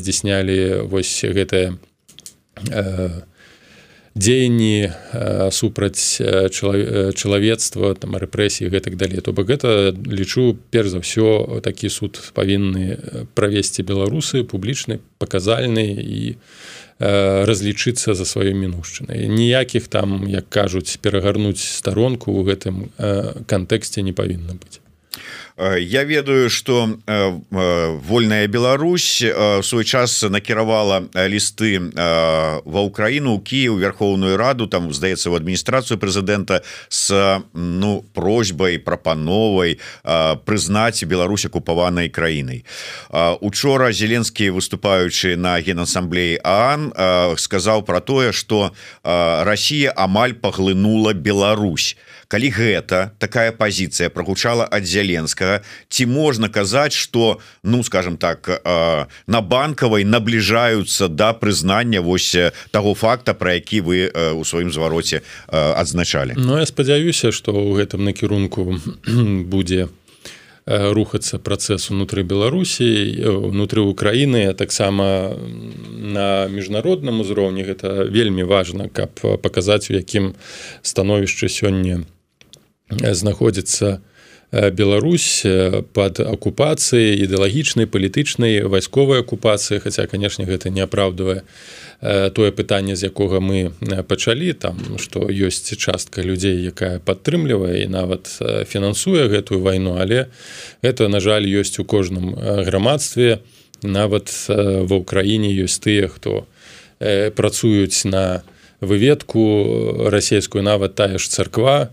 [0.00, 1.76] здзяйснялі вось гэтае
[4.14, 4.92] дзеянні
[5.50, 6.22] супраць
[7.18, 9.18] чалавецтва там рэпрэсіі гэтак далей.
[9.20, 16.38] То бок гэта лічу перш за ўсё такі суд павінны правесці беларусы публічны паказальны і
[17.00, 19.26] разлічыцца за сваёй мінушчынай.
[19.26, 22.76] Ніякіх там як кажуць перагарнуць старонку ў гэтым
[23.50, 24.78] кантэксце не павінна быць.
[24.78, 24.83] Э,
[25.56, 33.78] я ведаю что э, э, вольная Беларусь в свой час накіравала лісты ва ўкраіну Кіев
[33.78, 37.14] верховную раду там здаецца в адміністрацыю прэзідэнта с
[37.54, 42.64] ну просьбай прапановай прызнаць Беларусь акупаванай краінай
[43.40, 46.90] учора зеленскі выступаючы на генасамблеі Аан
[47.38, 48.74] сказаў про тое что
[49.04, 51.96] Россия амаль паглынула Беларусь
[52.28, 59.06] калі гэта такая пазіцыя прогучала ад зяленскага ці можна казаць что ну скажем так э,
[59.26, 62.36] на банкавай набліжаюцца да прызнання вось
[62.70, 66.34] того факта про які вы э, у сваім звароце адзначалі?
[66.36, 68.80] Ну я спадзяюся что ў гэтым накірунку
[69.50, 69.88] будзе
[70.66, 72.88] рухацца працэс унутры беларусі
[73.28, 77.68] унутры украіны таксама на міжнародным узроўні.
[77.68, 80.32] Гэта вельмі важна каб паказаць у якім
[80.80, 82.08] становішча сёння
[83.00, 84.00] знаходзіцца
[84.54, 85.42] Беларусь
[85.92, 91.42] под акупацыяй ідэалагічнай палітычнай вайсковай акупацыі Хаця канешне гэта не апраўдвае
[92.38, 93.74] тое пытанне з якога мы
[94.06, 98.30] пачалі там што ёсць частка людзей якая падтрымлівае і нават
[98.70, 100.30] фінансуе гэтую вайну але
[100.86, 103.42] это на жаль ёсць у кожным грамадстве.
[103.82, 106.46] Нават ва ўкраіне ёсць тыя хто
[107.34, 108.46] працуюць на
[108.80, 111.90] выведку расійскую нават тая ж царква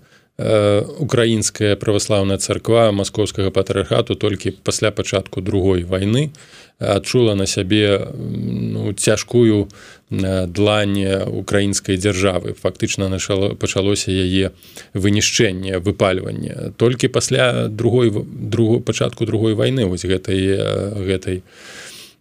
[0.99, 6.31] украінская праваслаўная царква маскоўскага патрыархату толькі пасля пачатку другой войны
[6.79, 9.69] адчула на сябе ну, цяжкую
[10.09, 14.51] длань украінскай дзяржавы фактычна начало пачалося яе
[14.93, 20.57] вынішчэнне выпальванне толькі пасля другой другу пачатку другой войны вось гэтай
[21.05, 21.43] гэтай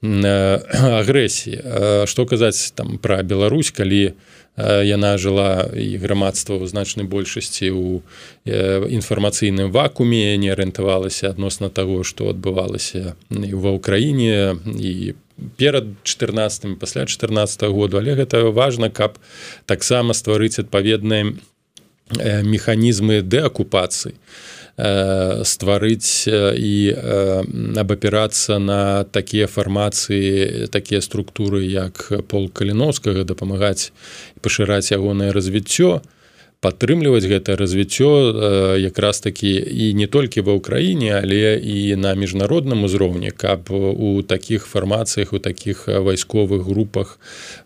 [1.01, 4.15] агрэсіі што казаць там пра Беларусь калі у
[4.85, 8.03] яна жыла і грамадства ў значнай большасці ў
[8.93, 15.15] інфармацыйным вакууме не арыентавалася адносна таго што адбывалася ва ўкраіне і
[15.57, 17.97] перад 14 пасля 14 году.
[17.97, 19.17] Але гэта важна каб
[19.65, 21.33] таксама стварыць адпаведныя
[22.45, 24.19] механізмы дэакупацыі
[25.45, 26.75] стварыць і
[27.77, 33.93] абапірацца на такія фармацыі такія структуры як пол каліновскага дапамагаць
[34.41, 36.01] пашыраць ягонае развіццё
[36.61, 38.09] падтрымліваць гэта развіццё
[38.77, 44.69] якраз такі і не толькі ва ўкраіне але і на міжнародным узроўні каб у такіх
[44.69, 47.19] фармацыях у такіх вайсковых групах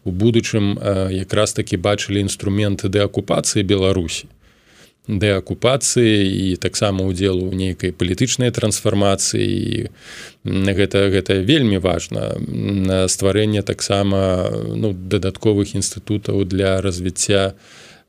[0.04, 0.78] у будучым
[1.10, 4.30] якраз такі бачылі інструменты дэакупацыі беларусі
[5.08, 9.92] дэакупацыі і таксама удзелу ў нейкай палітычнай трансфармацыі.
[10.44, 17.52] Гэта гэта вельмі важна на стварэнне таксама ну, дадатковых інстытутаў для развіцця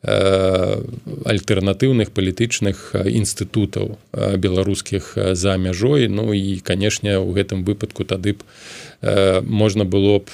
[0.06, 3.98] альтэрнатыўных палітычных інстытутаў
[4.38, 6.08] беларускіх за мяжой.
[6.08, 8.46] Ну і канешне у гэтым выпадку тады б
[9.42, 10.30] можна было б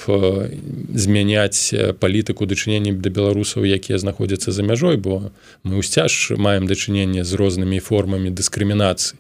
[0.92, 5.32] змяняць палітыку дачынення да беларусаў якія знаходзяцца за мяжой бо
[5.64, 9.16] мы ўсцяж маем дачыненне з рознымі формамі дыскрымінацыі.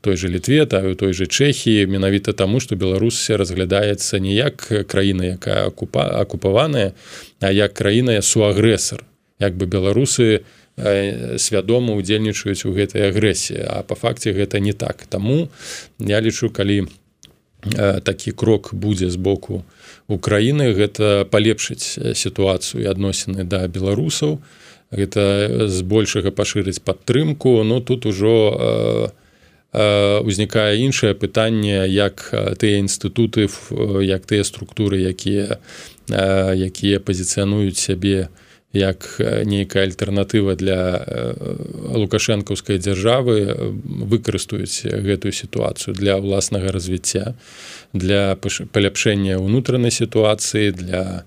[0.00, 4.72] Той же літве та у той же чэхі менавіта таму што беларусся разглядаецца не як
[4.88, 6.92] краіна якая акупа акупаваная
[7.40, 9.04] а як краіна суагрэсар
[9.40, 10.46] як бы беларусы
[11.36, 13.60] свядома удзельнічаюць у гэтай агрэсіі.
[13.68, 15.04] А по факце гэта не так.
[15.10, 15.50] Таму
[15.98, 16.88] я лічу калі у
[17.60, 19.64] Э, такі крок будзе з боку
[20.08, 24.40] Украіны гэта палепшыць сітуацыю адносіны да беларусаў.
[24.90, 27.62] Гэта збольшага пашырыць падтрымку.
[27.62, 29.08] Но тут ужо э,
[29.76, 33.52] э, узнікае іншае пытанне як тыя інстытуты
[34.08, 35.60] як тыя структуры якія
[36.08, 41.02] якія пазіцыянуюць сябе у як нейкая альтэрнатыва для
[41.90, 43.74] лукашэнкаўскай дзяржавы
[44.06, 47.34] выкарыстаюць гэтую сітуацыю для ўласнага развіцця
[47.92, 51.24] для паляпшэння ўнутранай сітуацыі для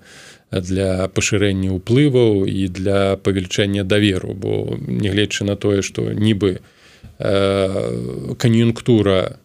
[0.54, 4.34] для пашырэння ўплываў і для павелічэння даверу.
[4.38, 6.62] Бо нягледзячы на тое што нібы
[8.38, 9.38] кан'юнктура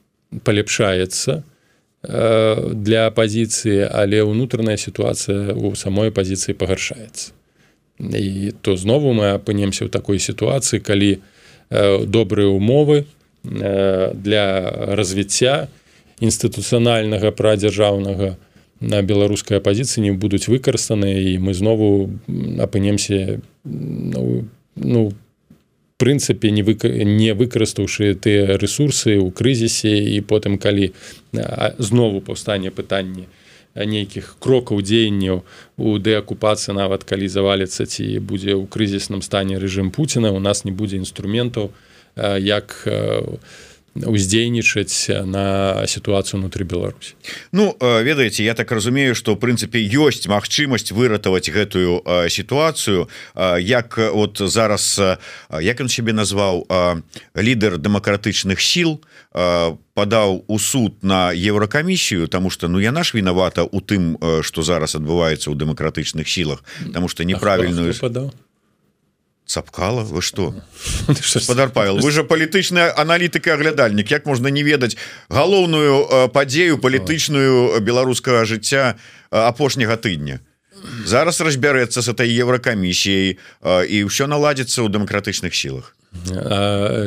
[0.43, 1.43] паляпшаецца
[2.00, 7.39] для апозіцыі але ўнутраная сітуацыя у самой пазіцыі пагаршаецца
[8.00, 11.20] і то знову мы апынемся ў такой сітуацыі калі
[12.08, 13.06] добрыя умовы
[13.43, 14.45] для
[14.95, 15.68] развіцця
[16.20, 18.36] інстытуцыянальнага прадзяржаўнага
[18.80, 22.10] на беларускай апозіцыі не будуць выкарыстаныя і мы знову
[22.60, 25.12] апынемся ну, ну
[26.00, 30.95] прынцыпе не вы не выкарыстаўшы тыя ресурсы ў крызісе і потым калі
[31.78, 33.28] знову паўстане пытанне
[33.76, 35.44] нейкіх крокаў дзеянняў
[35.78, 40.72] у дэакупацыі нават калі заваліцца ці будзе ў крызісным стане рэжым Пуціна у нас не
[40.72, 41.72] будзе інструментаў
[42.40, 43.38] як у
[43.96, 47.16] уздзейнічаць на сітуацыю унутры Беларусі?
[47.52, 53.10] Ну ведаеце я так разумею что в прынцыпе ёсць магчымасць выратаваць гэтую сітуацыю.
[53.60, 55.00] Як вот зараз
[55.62, 56.68] як он себе назваў
[57.36, 59.02] лідар дэмакратычных сіл
[59.94, 64.96] падаў у суд на еўракамісію тому что ну яна ж вінавата у тым что зараз
[64.96, 66.64] адбываецца ў дэмакратычных сілах
[66.94, 68.32] тому что неправільную падаў
[69.50, 70.04] цапкала?
[70.04, 70.54] Вы что?
[71.08, 74.95] Гаспадар Павел вы же палітычная аналітыка аглядальнік Як можна не ведаць
[75.30, 78.95] галоўную падзею палітычную беларускага жыцця
[79.32, 80.39] апошняга тыдня?
[81.06, 83.36] Зараз разбярэцца с этой еўракамісіяй
[83.89, 85.99] і ўсё наладзіцца ў дэмакратычных сілах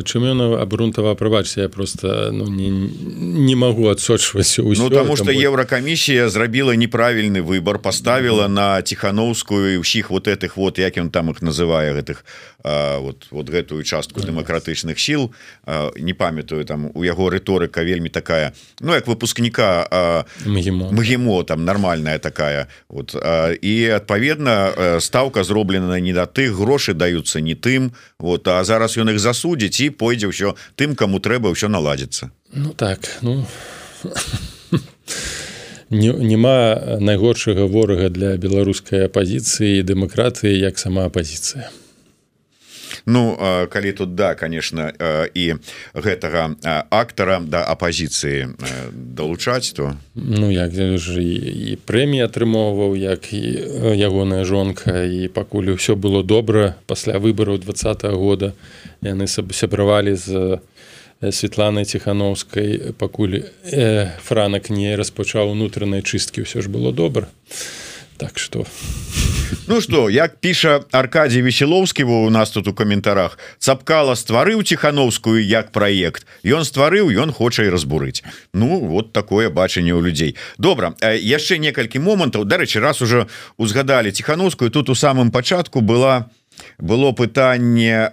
[0.07, 6.29] чым ён абрунтава прабачся я просто ну, не, не могу адсочваць ну, тому что еўракамісія
[6.29, 11.43] зрабіла неправільны выбор поставила на тихохановскую і ўсіх вот этих вот як ён там их
[11.43, 12.25] называе гэтых
[12.65, 15.35] вот вот гэтую частку дэмакратычных сіл.
[15.99, 22.69] Не памятаю там у яго рыторыка вельмі такая Ну як выпускніка мгімо там нормальная такая
[22.89, 23.17] вот.
[23.63, 28.49] І адпаведна ставка зроблена не да тых грошы даюцца не тым вот.
[28.49, 32.31] А зараз ён их засудзіць і пойдзе ўсё тым кому трэба ўсё наладзіцца.
[32.55, 33.45] Ну так ну.
[35.91, 41.69] Няма найгоршага ворага для беларускай апозіцыі дэмакратыі як сама апозіцыя
[43.07, 43.37] Ну
[43.71, 44.93] калі тут да конечно
[45.35, 45.55] і
[45.95, 46.57] гэтага
[46.91, 48.55] актара да апозіцыі
[48.93, 53.43] далучаць то Ну як ж і прэмія атрымоўваў як і
[53.97, 57.75] ягоная жонка і пакуль ўсё было добра пасля выбараў два
[58.15, 58.55] года
[59.03, 60.59] яны сябравалі з
[61.31, 67.31] Светланай ціхановскай пакуль э, франак не распачаў унутранай чысткі ўсё ж было добра.
[68.19, 68.67] Так что
[69.67, 75.73] Ну что як піша Аркадій веселовскі у нас тут у каментарах цапкала стварыў ціхановскую як
[75.73, 76.27] праект.
[76.45, 78.25] Ён стварыў ён хоча і разбурыць.
[78.55, 80.37] Ну вот такое бачанне ў людзей.
[80.59, 82.45] Добра яшчэ некалькі момантаў.
[82.45, 83.27] Дарэчы раз уже
[83.57, 86.42] узгадалі ціхановскую тут у самым пачатку была у
[86.79, 88.11] было пытанне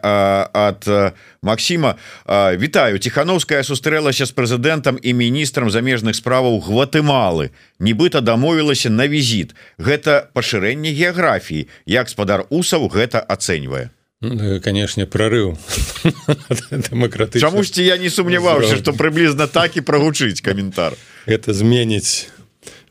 [0.53, 1.95] от Масіма
[2.27, 2.99] Вітаю.
[2.99, 7.51] Тихохановская сустрэлася з прэзідэнтам і міністрам замежных справаў Гватэмалы.
[7.79, 9.55] Нібыта дамовілася на візіт.
[9.77, 11.67] Гэта пашырэнне геаграфіі.
[11.85, 13.89] Як спадар усаў гэта ацэньвае?
[14.21, 15.55] Ну, канешне прорыў
[17.39, 20.93] Чамусьці я не сумняваўся что прыблізна так і прагучыць каментар.
[21.25, 22.27] Это зменіць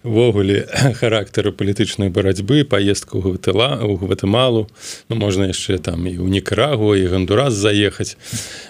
[0.08, 0.64] ввогуле
[1.00, 4.66] характары палітычнай барацьбы поездку гватыла у гватэмалу
[5.08, 8.16] Ну можна яшчэ там і ў нікарагу і гандурас заехаць.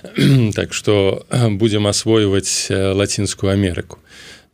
[0.58, 1.24] Так что
[1.62, 4.02] будзем асвойваць лацінскую Амерыку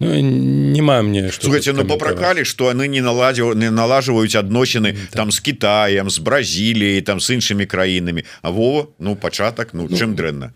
[0.00, 5.22] Ну, няма мне слухайте ну попракалі что яны не наладзіў не налажваюць адносіны да.
[5.22, 10.10] там с Китаем с Бразіліяй там с іншымі краінамі А во ну пачатак Ну чым
[10.10, 10.52] ну, дрэнна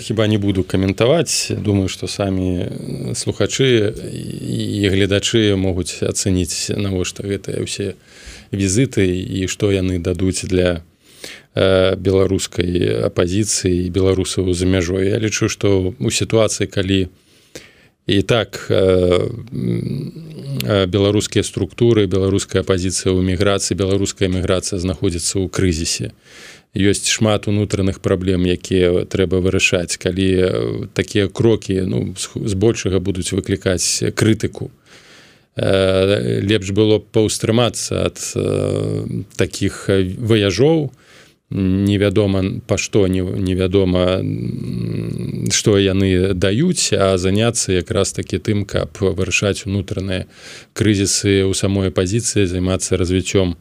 [0.00, 8.00] хіба не буду каментаваць думаю что самі слухачы і гледачы могуць ацэніць навошта гэтыя ўсе
[8.48, 10.80] візіты і што яны дадуць для
[11.52, 17.19] беларускай апозіцыі беларусаў за мяжой Я лічу что у сітуацыі калі у
[18.10, 19.28] і так э,
[20.66, 26.10] э, беларускія структуры беларуская пазіцыя ў міграцыі беларуская эміграцыя знаходзіцца ў крызісе
[26.74, 34.74] ёсць шмат унутраных праблем якія трэба вырашаць калі такія крокі ну збольшага будуць выклікаць крытыку
[35.54, 38.18] лепш было паўстрымацца ад
[39.38, 40.90] таких выяжоў
[41.50, 44.22] невядома па што невядома
[45.50, 50.30] што яны даюць а заняцца якраз такі тым каб вырашаць унутраныя
[50.78, 53.58] крызісы ў самой пазіцыі займацца развіццём.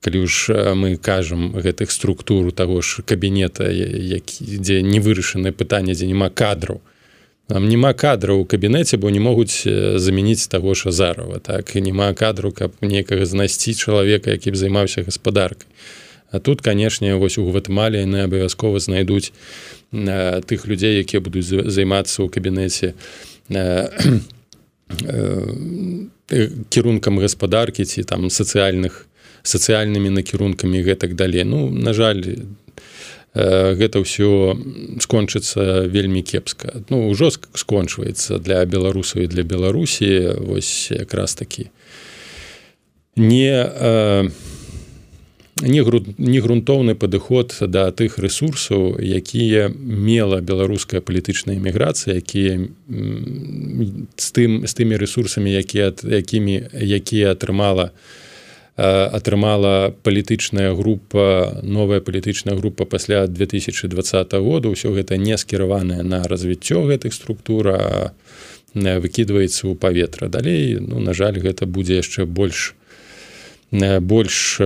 [0.00, 0.34] Калі ўж
[0.74, 6.80] мы кажам гэтых структур таго ж кабінета які дзе не вырашанае пытанне дзе няма кадраў
[7.46, 9.62] нам няма кадраў у кабінеце бо не могуць
[10.02, 11.76] замяніць таго ж азарова так?
[11.76, 15.68] І няма кадру каб некага знайсці чалавека які б займаўся гаспадаркай
[16.30, 19.32] А тут канешне вось у гватмалі яны абавязкова знайдуць
[19.92, 22.94] э, тых людзей якія будуць займацца ў кабінеце
[23.50, 23.90] э,
[26.70, 29.06] кірункам гаспадаркі ці там сацыяльных
[29.42, 32.22] сацыяльнымі накірункамі гэтак далей ну на жаль
[33.34, 34.58] гэта ўсё
[34.98, 36.82] скончыцца вельмі кепска.
[36.90, 40.34] Ну ўжо скончваецца для беларусаў і для беларусі.
[40.42, 41.70] Вось якраз такі
[43.14, 44.30] не не
[45.62, 52.68] не грунтоўны падыход да тых ресурсаў якія мела беларуская палітычная эміграцыя якія
[54.16, 57.92] з тым з тымі ресурсамі якія якімі якія атрымала
[58.80, 64.72] атрымала палітычная група новая палітычная група пасля 2020 года.
[64.72, 68.12] Ўсё гэта не скіраванае на развіццё гэтых структура
[68.72, 70.32] выкідваецца ў паветра.
[70.32, 72.74] Далей ну на жаль гэта будзе яшчэ больш
[73.72, 74.60] больш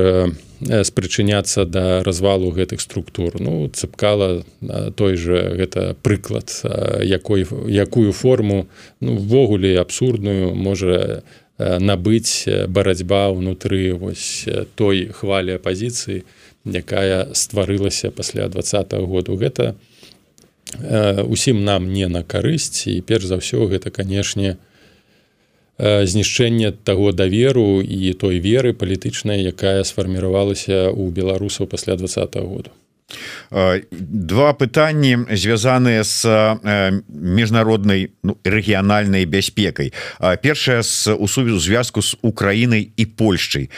[0.65, 3.41] спрычыняцца да развалу гэтых структур.
[3.41, 4.45] Ну цыпкала
[4.97, 6.51] той же гэта прыклад
[7.03, 8.67] якой якую форму
[9.01, 11.23] ну ввогуле абсурдную можа
[11.59, 16.25] набыць барацьба ўнутры вось той хвалі апозіцыі
[16.65, 19.37] якая стварылася пасля двадцатого году.
[19.37, 19.77] Гэта
[21.29, 24.57] усім нам не на карысць і перш за ўсё гэта канешне,
[25.79, 32.71] знішчэнне таго даверу і той веры палітычнай якая сфарміравалася ў беларусаў пасля два -го году
[33.91, 36.25] два пытанні звязаныя з
[37.09, 39.93] міжнароднай ну, рэгіянальнай бяспекай.
[40.43, 43.71] Першае з у сувязу звязку з Украінай і Польшчай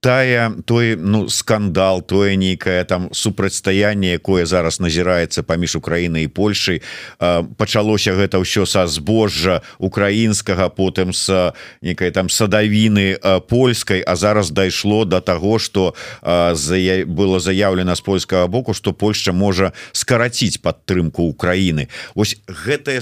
[0.00, 6.80] тая той ну скандал тое нейкае там супрацьстаянне якое зараз назіраецца паміж Украінай і Польшай.
[7.20, 11.52] Пачалося гэта ўсё са збожжа украінскага потым с
[11.84, 15.94] некай там садавіны польскай а зараз дайшло до того что
[16.24, 21.88] было заявлена з польскага боку что Польша можа скараціць падтрымку Украіны.
[22.14, 23.00] Ось гэтае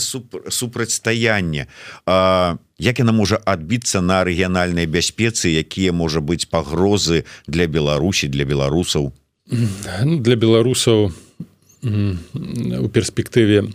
[0.51, 1.69] супрацьстаянне.
[2.07, 8.45] А як яна можа адбіцца на рэгіянальнай бяспецы якія можа быць пагрозы для Беларусі для
[8.45, 9.13] беларусаў?
[9.51, 11.13] Ну, для беларусаў
[11.83, 13.71] у перспектыве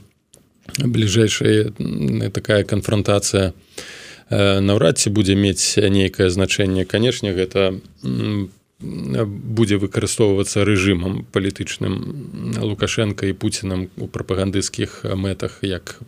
[0.80, 1.72] бліжэйшая
[2.32, 3.54] такая канфронтацыя
[4.30, 6.86] наўрад ці будзе мець нейкае значэнне.
[6.86, 7.80] Канешне гэта
[8.80, 16.00] будзе выкарыстоўвацца рэжымам палітычным лукашенко і пуцінам у прапагандысцкіх мэтах як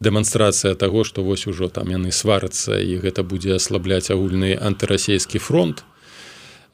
[0.00, 5.84] дэманстрацыя таго што вось ужо там яны сварацца і гэта будзе аслабляць агульны антырасійскі фронт.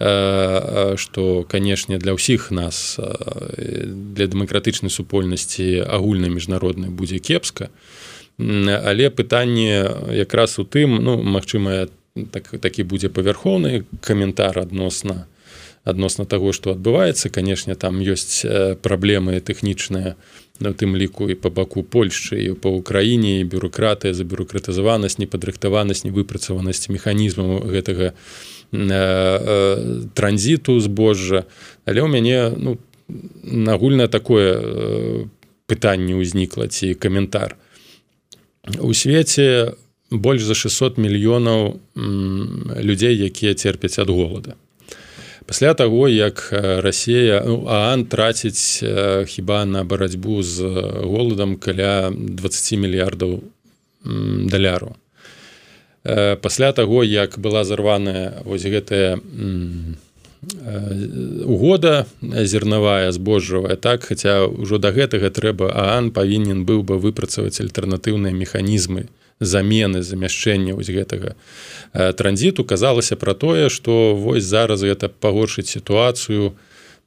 [0.02, 7.70] Што канешне для ўсіх нас для дэмакратычнай супольнасці агульнай міжнароднай будзе кепска.
[8.38, 11.86] Але пытанне якраз у тым ну магчыма
[12.32, 15.28] так такі будзе павярхоўны каментар адносна
[15.84, 17.30] адносна таго што адбываецца.
[17.30, 18.46] Канешне там ёсць
[18.82, 20.14] праблемы тэхнічныя
[20.62, 26.88] на тым ліку і по баку Польшчы і по ўкраіне бюрократыя за бюрократызаванасць непадрыхтаванасць невыпрацаванасць
[26.88, 28.14] механізму гэтага э,
[28.72, 31.44] э, транзіту збожжа.
[31.84, 32.78] Але ў мяне ну
[33.42, 35.26] нагульна такое э,
[35.66, 37.58] пытанне ўзнікла ці каментар.
[38.78, 39.74] У свеце
[40.10, 41.82] больш за 600 мільёнаў
[42.78, 44.54] людзей якія церпяць ад голода
[45.52, 46.48] пасля таго як
[46.78, 48.84] Росія ну, Аан траціць
[49.26, 50.64] хіба на барацьбу з
[51.04, 53.42] голадам каля 20 мільярдаў
[54.48, 54.96] даляру.
[56.40, 59.20] Пасля таго як была зарваная вось гэтая
[61.44, 68.32] угода зернавая збожжавая так хаця ўжо да гэтага трэба Аан павінен быў бы выпрацаваць альтэрнатыўныя
[68.32, 69.04] механізмы
[69.44, 71.36] замены замяшчэння вось гэтага
[71.92, 76.56] Э, транзіту казалася пра тое што вось зараз гэта пагоршыць сітуацыю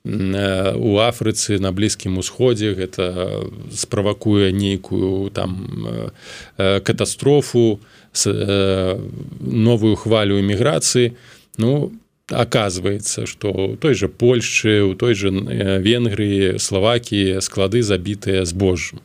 [0.05, 6.13] э, у Афрыцы на блізкім усходзе гэта справакуе нейкую там
[6.57, 7.79] э, катастрофу
[8.15, 11.17] новую хвалю эміграцыі.
[11.57, 11.91] Ну
[12.29, 19.01] оказывается что той же Польшчы у той же Венгрыі Славакіі склады забітыя збожжам.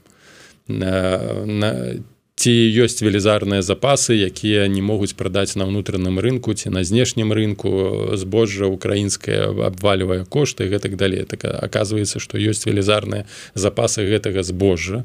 [0.68, 1.96] На
[2.40, 8.16] ці ёсць велізарныя запасы якія не могуць прадаць на ўнутраным рынку ці на знешнім рынку.
[8.16, 11.28] Збожжа украінская абвалівае кошты гэтак далей.
[11.28, 15.04] Так оказывается что ёсць велізарныя запасы гэтага збожжа.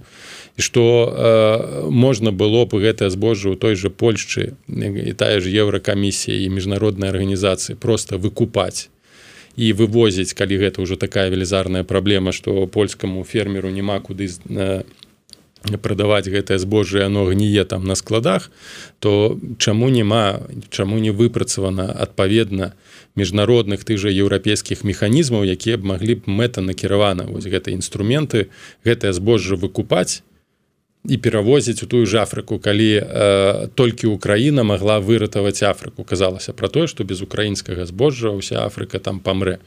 [0.56, 5.52] І што э, можна было б гэтае збожжа ў той же Польшчы і тая ж
[5.52, 8.88] еўракамісія і міжнароднай арганізацыі просто выкупаць
[9.60, 15.05] і вывозіць калі гэта ўжо такая велізарная праблема што польскаму фермеру няма куды на э,
[15.82, 18.51] прадаваць гэтае збожжа оно гніе там на складах
[18.99, 22.74] то чаму няма чаму не выпрацавана адпаведна
[23.16, 28.47] міжнародных тых жа еўрапейскіх механізмаў якія б маглі б мэта накіравана вось гэтыя інструменты
[28.86, 30.22] гэтае збожжа выкупаць
[31.09, 36.03] і перавозіць у тую ж Афрыку калі э, толькі Украіна могла выратаваць Афрыку.
[36.03, 39.59] Казалася про тое что без украінскага збожжа уся Афрыка там памрэ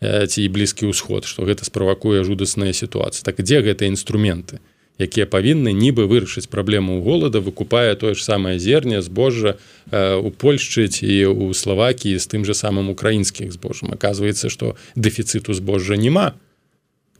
[0.00, 4.60] э, ці блізкі ўсход что гэта справакуе жудасныя сітуацыі так дзе гэтыя інструменты
[4.98, 9.58] якія павінны нібы вырашыць праблему голода выкупае тое ж самае зерне збожжа
[9.90, 13.90] у Польшчы ці у Славакіі з тым же самым украінскіх збожжам.
[13.92, 16.34] Оказывается что дэфіцыту збожжа няма.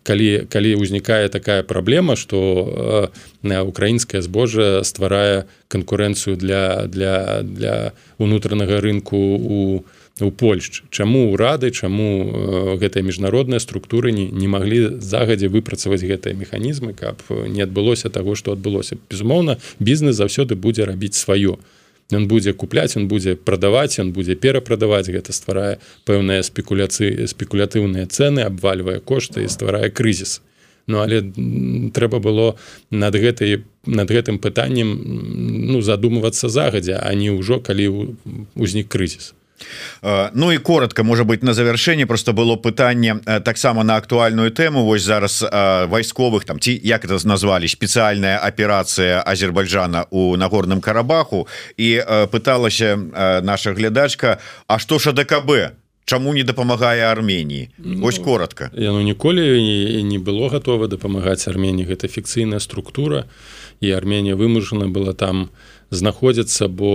[0.04, 3.10] Калі калі ўзнікае такая праблема что
[3.42, 9.84] э, украінскае збожжа стварае канкурэнцыю для для для унутранага рынку у у
[10.14, 10.84] Польшчы.
[10.94, 17.18] Чаму ўрады чаму э, гэтыя міжнародныя структуры не, не маглі загадзя выпрацаваць гэтыя механізмы каб
[17.50, 18.94] не адбылося таго што адбылося.
[19.10, 21.58] Безумоўна бізнес заўсёды будзе рабіць сваё.
[22.14, 25.10] Ён будзе купляць он будзе прадаваць он будзе перапрадаваць.
[25.10, 30.46] Гэта стварае пэўныя спекуляцыі спекулятыўныя цены абвальвае кошты і стварае крызіс.
[30.86, 31.26] Ну але
[31.90, 32.54] трэба было
[32.94, 34.94] над гэтай над гэтым пытаннем
[35.74, 38.14] ну задумвацца загадзя а не ўжо калі
[38.54, 39.34] ўзнік крызіс
[40.32, 45.02] Ну і коротко может быть на завершэнне просто было пытанне таксама на актуальную тэму Вось
[45.02, 45.44] зараз
[45.88, 51.48] вайсковых там ці як это назвалі спецыяльная аперацыя Азербайджана у нагорным карабаху.
[51.76, 52.96] І пыталася
[53.42, 55.50] наша глядачка А что ж АДКБ?
[56.04, 57.70] Чаму не дапамагае Арменії?
[57.78, 58.68] Ну, Вось коротко.
[58.74, 61.88] яно ніколі не было готова дапамагаць Арменії.
[61.88, 63.24] Гэта фікцыйная структура
[63.80, 65.48] і Арменія вымушана была там у
[65.90, 66.92] знаходзяцца бо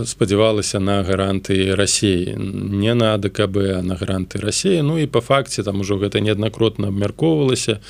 [0.00, 5.20] э, спадзявалася на гаранты рассіі не на ДКБ а на гаранты рассіі Ну і по
[5.20, 7.80] факце там ужо гэта неаднакротна абмяркоўвалася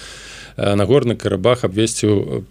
[0.56, 2.46] нагорны карабах абвесціў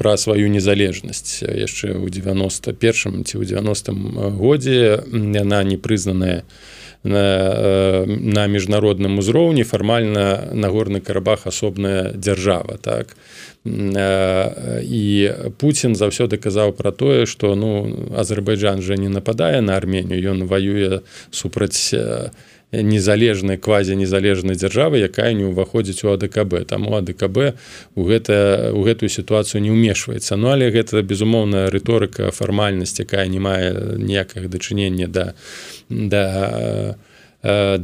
[0.00, 1.44] пра сваю незалежнасць.
[1.44, 3.92] Яшчэ ў 91 ці ў 90
[4.40, 13.16] годзе яна непрызнаная на, э, на міжнародным узроўні фармальна нагорны карабах асобная дзяржава так.
[13.64, 20.44] І Путін заўсёды казаў пра тое што ну Азербайджан жа не нападае на арменію ён
[20.44, 21.94] воюе супраць
[22.72, 27.54] незалежнай квазі незалежнай дзяржавы якая не ўваходзіць у АДКБ таму АДКБ
[27.94, 30.36] у гэта у гэтую сітуацыю не ўмешваецца.
[30.36, 35.34] Ну але гэта безумоўная рыторыка фармальнасць якая не мае ніякага дачынення да
[35.88, 36.94] да Э,
[37.42, 37.78] да,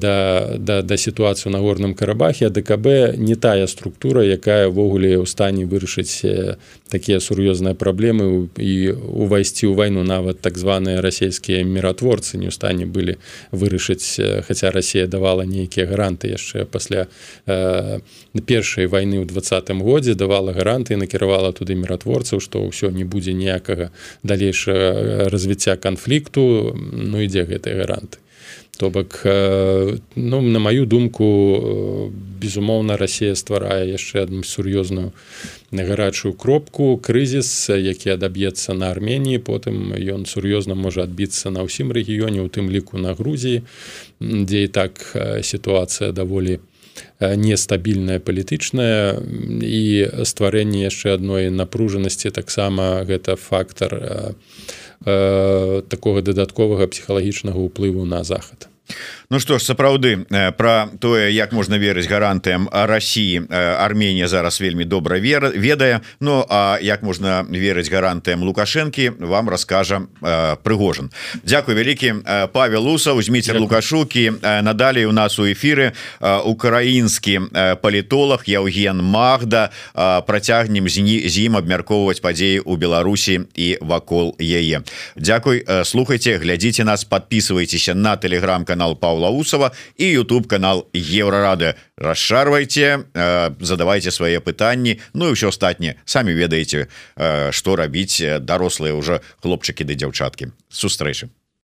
[0.58, 6.20] да, да сітуацыю на горным карабахе ДКБ не тая структура якая ўвогуле ў стане вырашыць
[6.28, 6.60] э,
[6.92, 12.84] такія сур'ёзныя праблемы і увайсці ў вайну нават так званыя расійскія міратворцы не ў стане
[12.84, 13.16] былі
[13.48, 17.08] вырашыць э, хаця Росія давала нейкія гаранты яшчэ пасля
[17.48, 18.04] э,
[18.44, 23.88] першай вайны ў двадцатым годзе давала гаранты накіравала туды міратворцаў што ўсё не будзе ніякага
[24.20, 26.76] далейшага развіцця канфлікту.
[26.76, 28.20] Ну ідзе гэтыя гаранты
[28.78, 35.12] то бок ну на маю думку безумоўна Росія стварае яшчэ одну сур'ёзную
[35.72, 42.44] гарачую кропку крызіс які адаб'ецца на Арменії потым ён сур'ёзна можа адбіцца на ўсім рэгіёне
[42.44, 43.62] у тым ліку на Грузіі
[44.20, 45.00] дзе і так
[45.42, 46.60] сітуацыя даволі
[47.20, 49.20] нестабільная палітычная.
[49.60, 54.56] І стварэнне яшчэ адной напружанасці таксама гэта фактор у
[55.04, 58.68] э, такога дадатковага псіхалагічнага ўплыву на захад
[59.28, 60.22] Ну что ж сапраўды
[60.56, 66.00] про тое як можна верыць гарантыям Росіі Арменія зараз вельмі добра вера ведае.
[66.20, 70.06] Ну а як можна верыць гарантыям лукашэнкі вам раскажа
[70.62, 71.10] прыгожан
[71.42, 72.14] Дякую вялікі
[72.52, 77.50] Павел луса узьміце лукашукі надалей у нас у эфиры украінскі
[77.82, 79.70] палітолог Яўген Магда
[80.26, 84.86] працягнем з ім абмяркоўваць падзеі у Беларусі і вакол яе.
[85.16, 93.08] Дякуй слухайте глядзіце нас подписывайтеся на телеграм-канал Павла Павла Усова і YouTube канал еврорады расшарвайте
[93.14, 95.00] э, задавайте свае пытанні.
[95.14, 100.52] Ну і ўсё астатніе самі ведаеце што рабіць дарослыя уже хлопчыкі ды дзяўчаткі.
[100.68, 101.32] Сустрэчы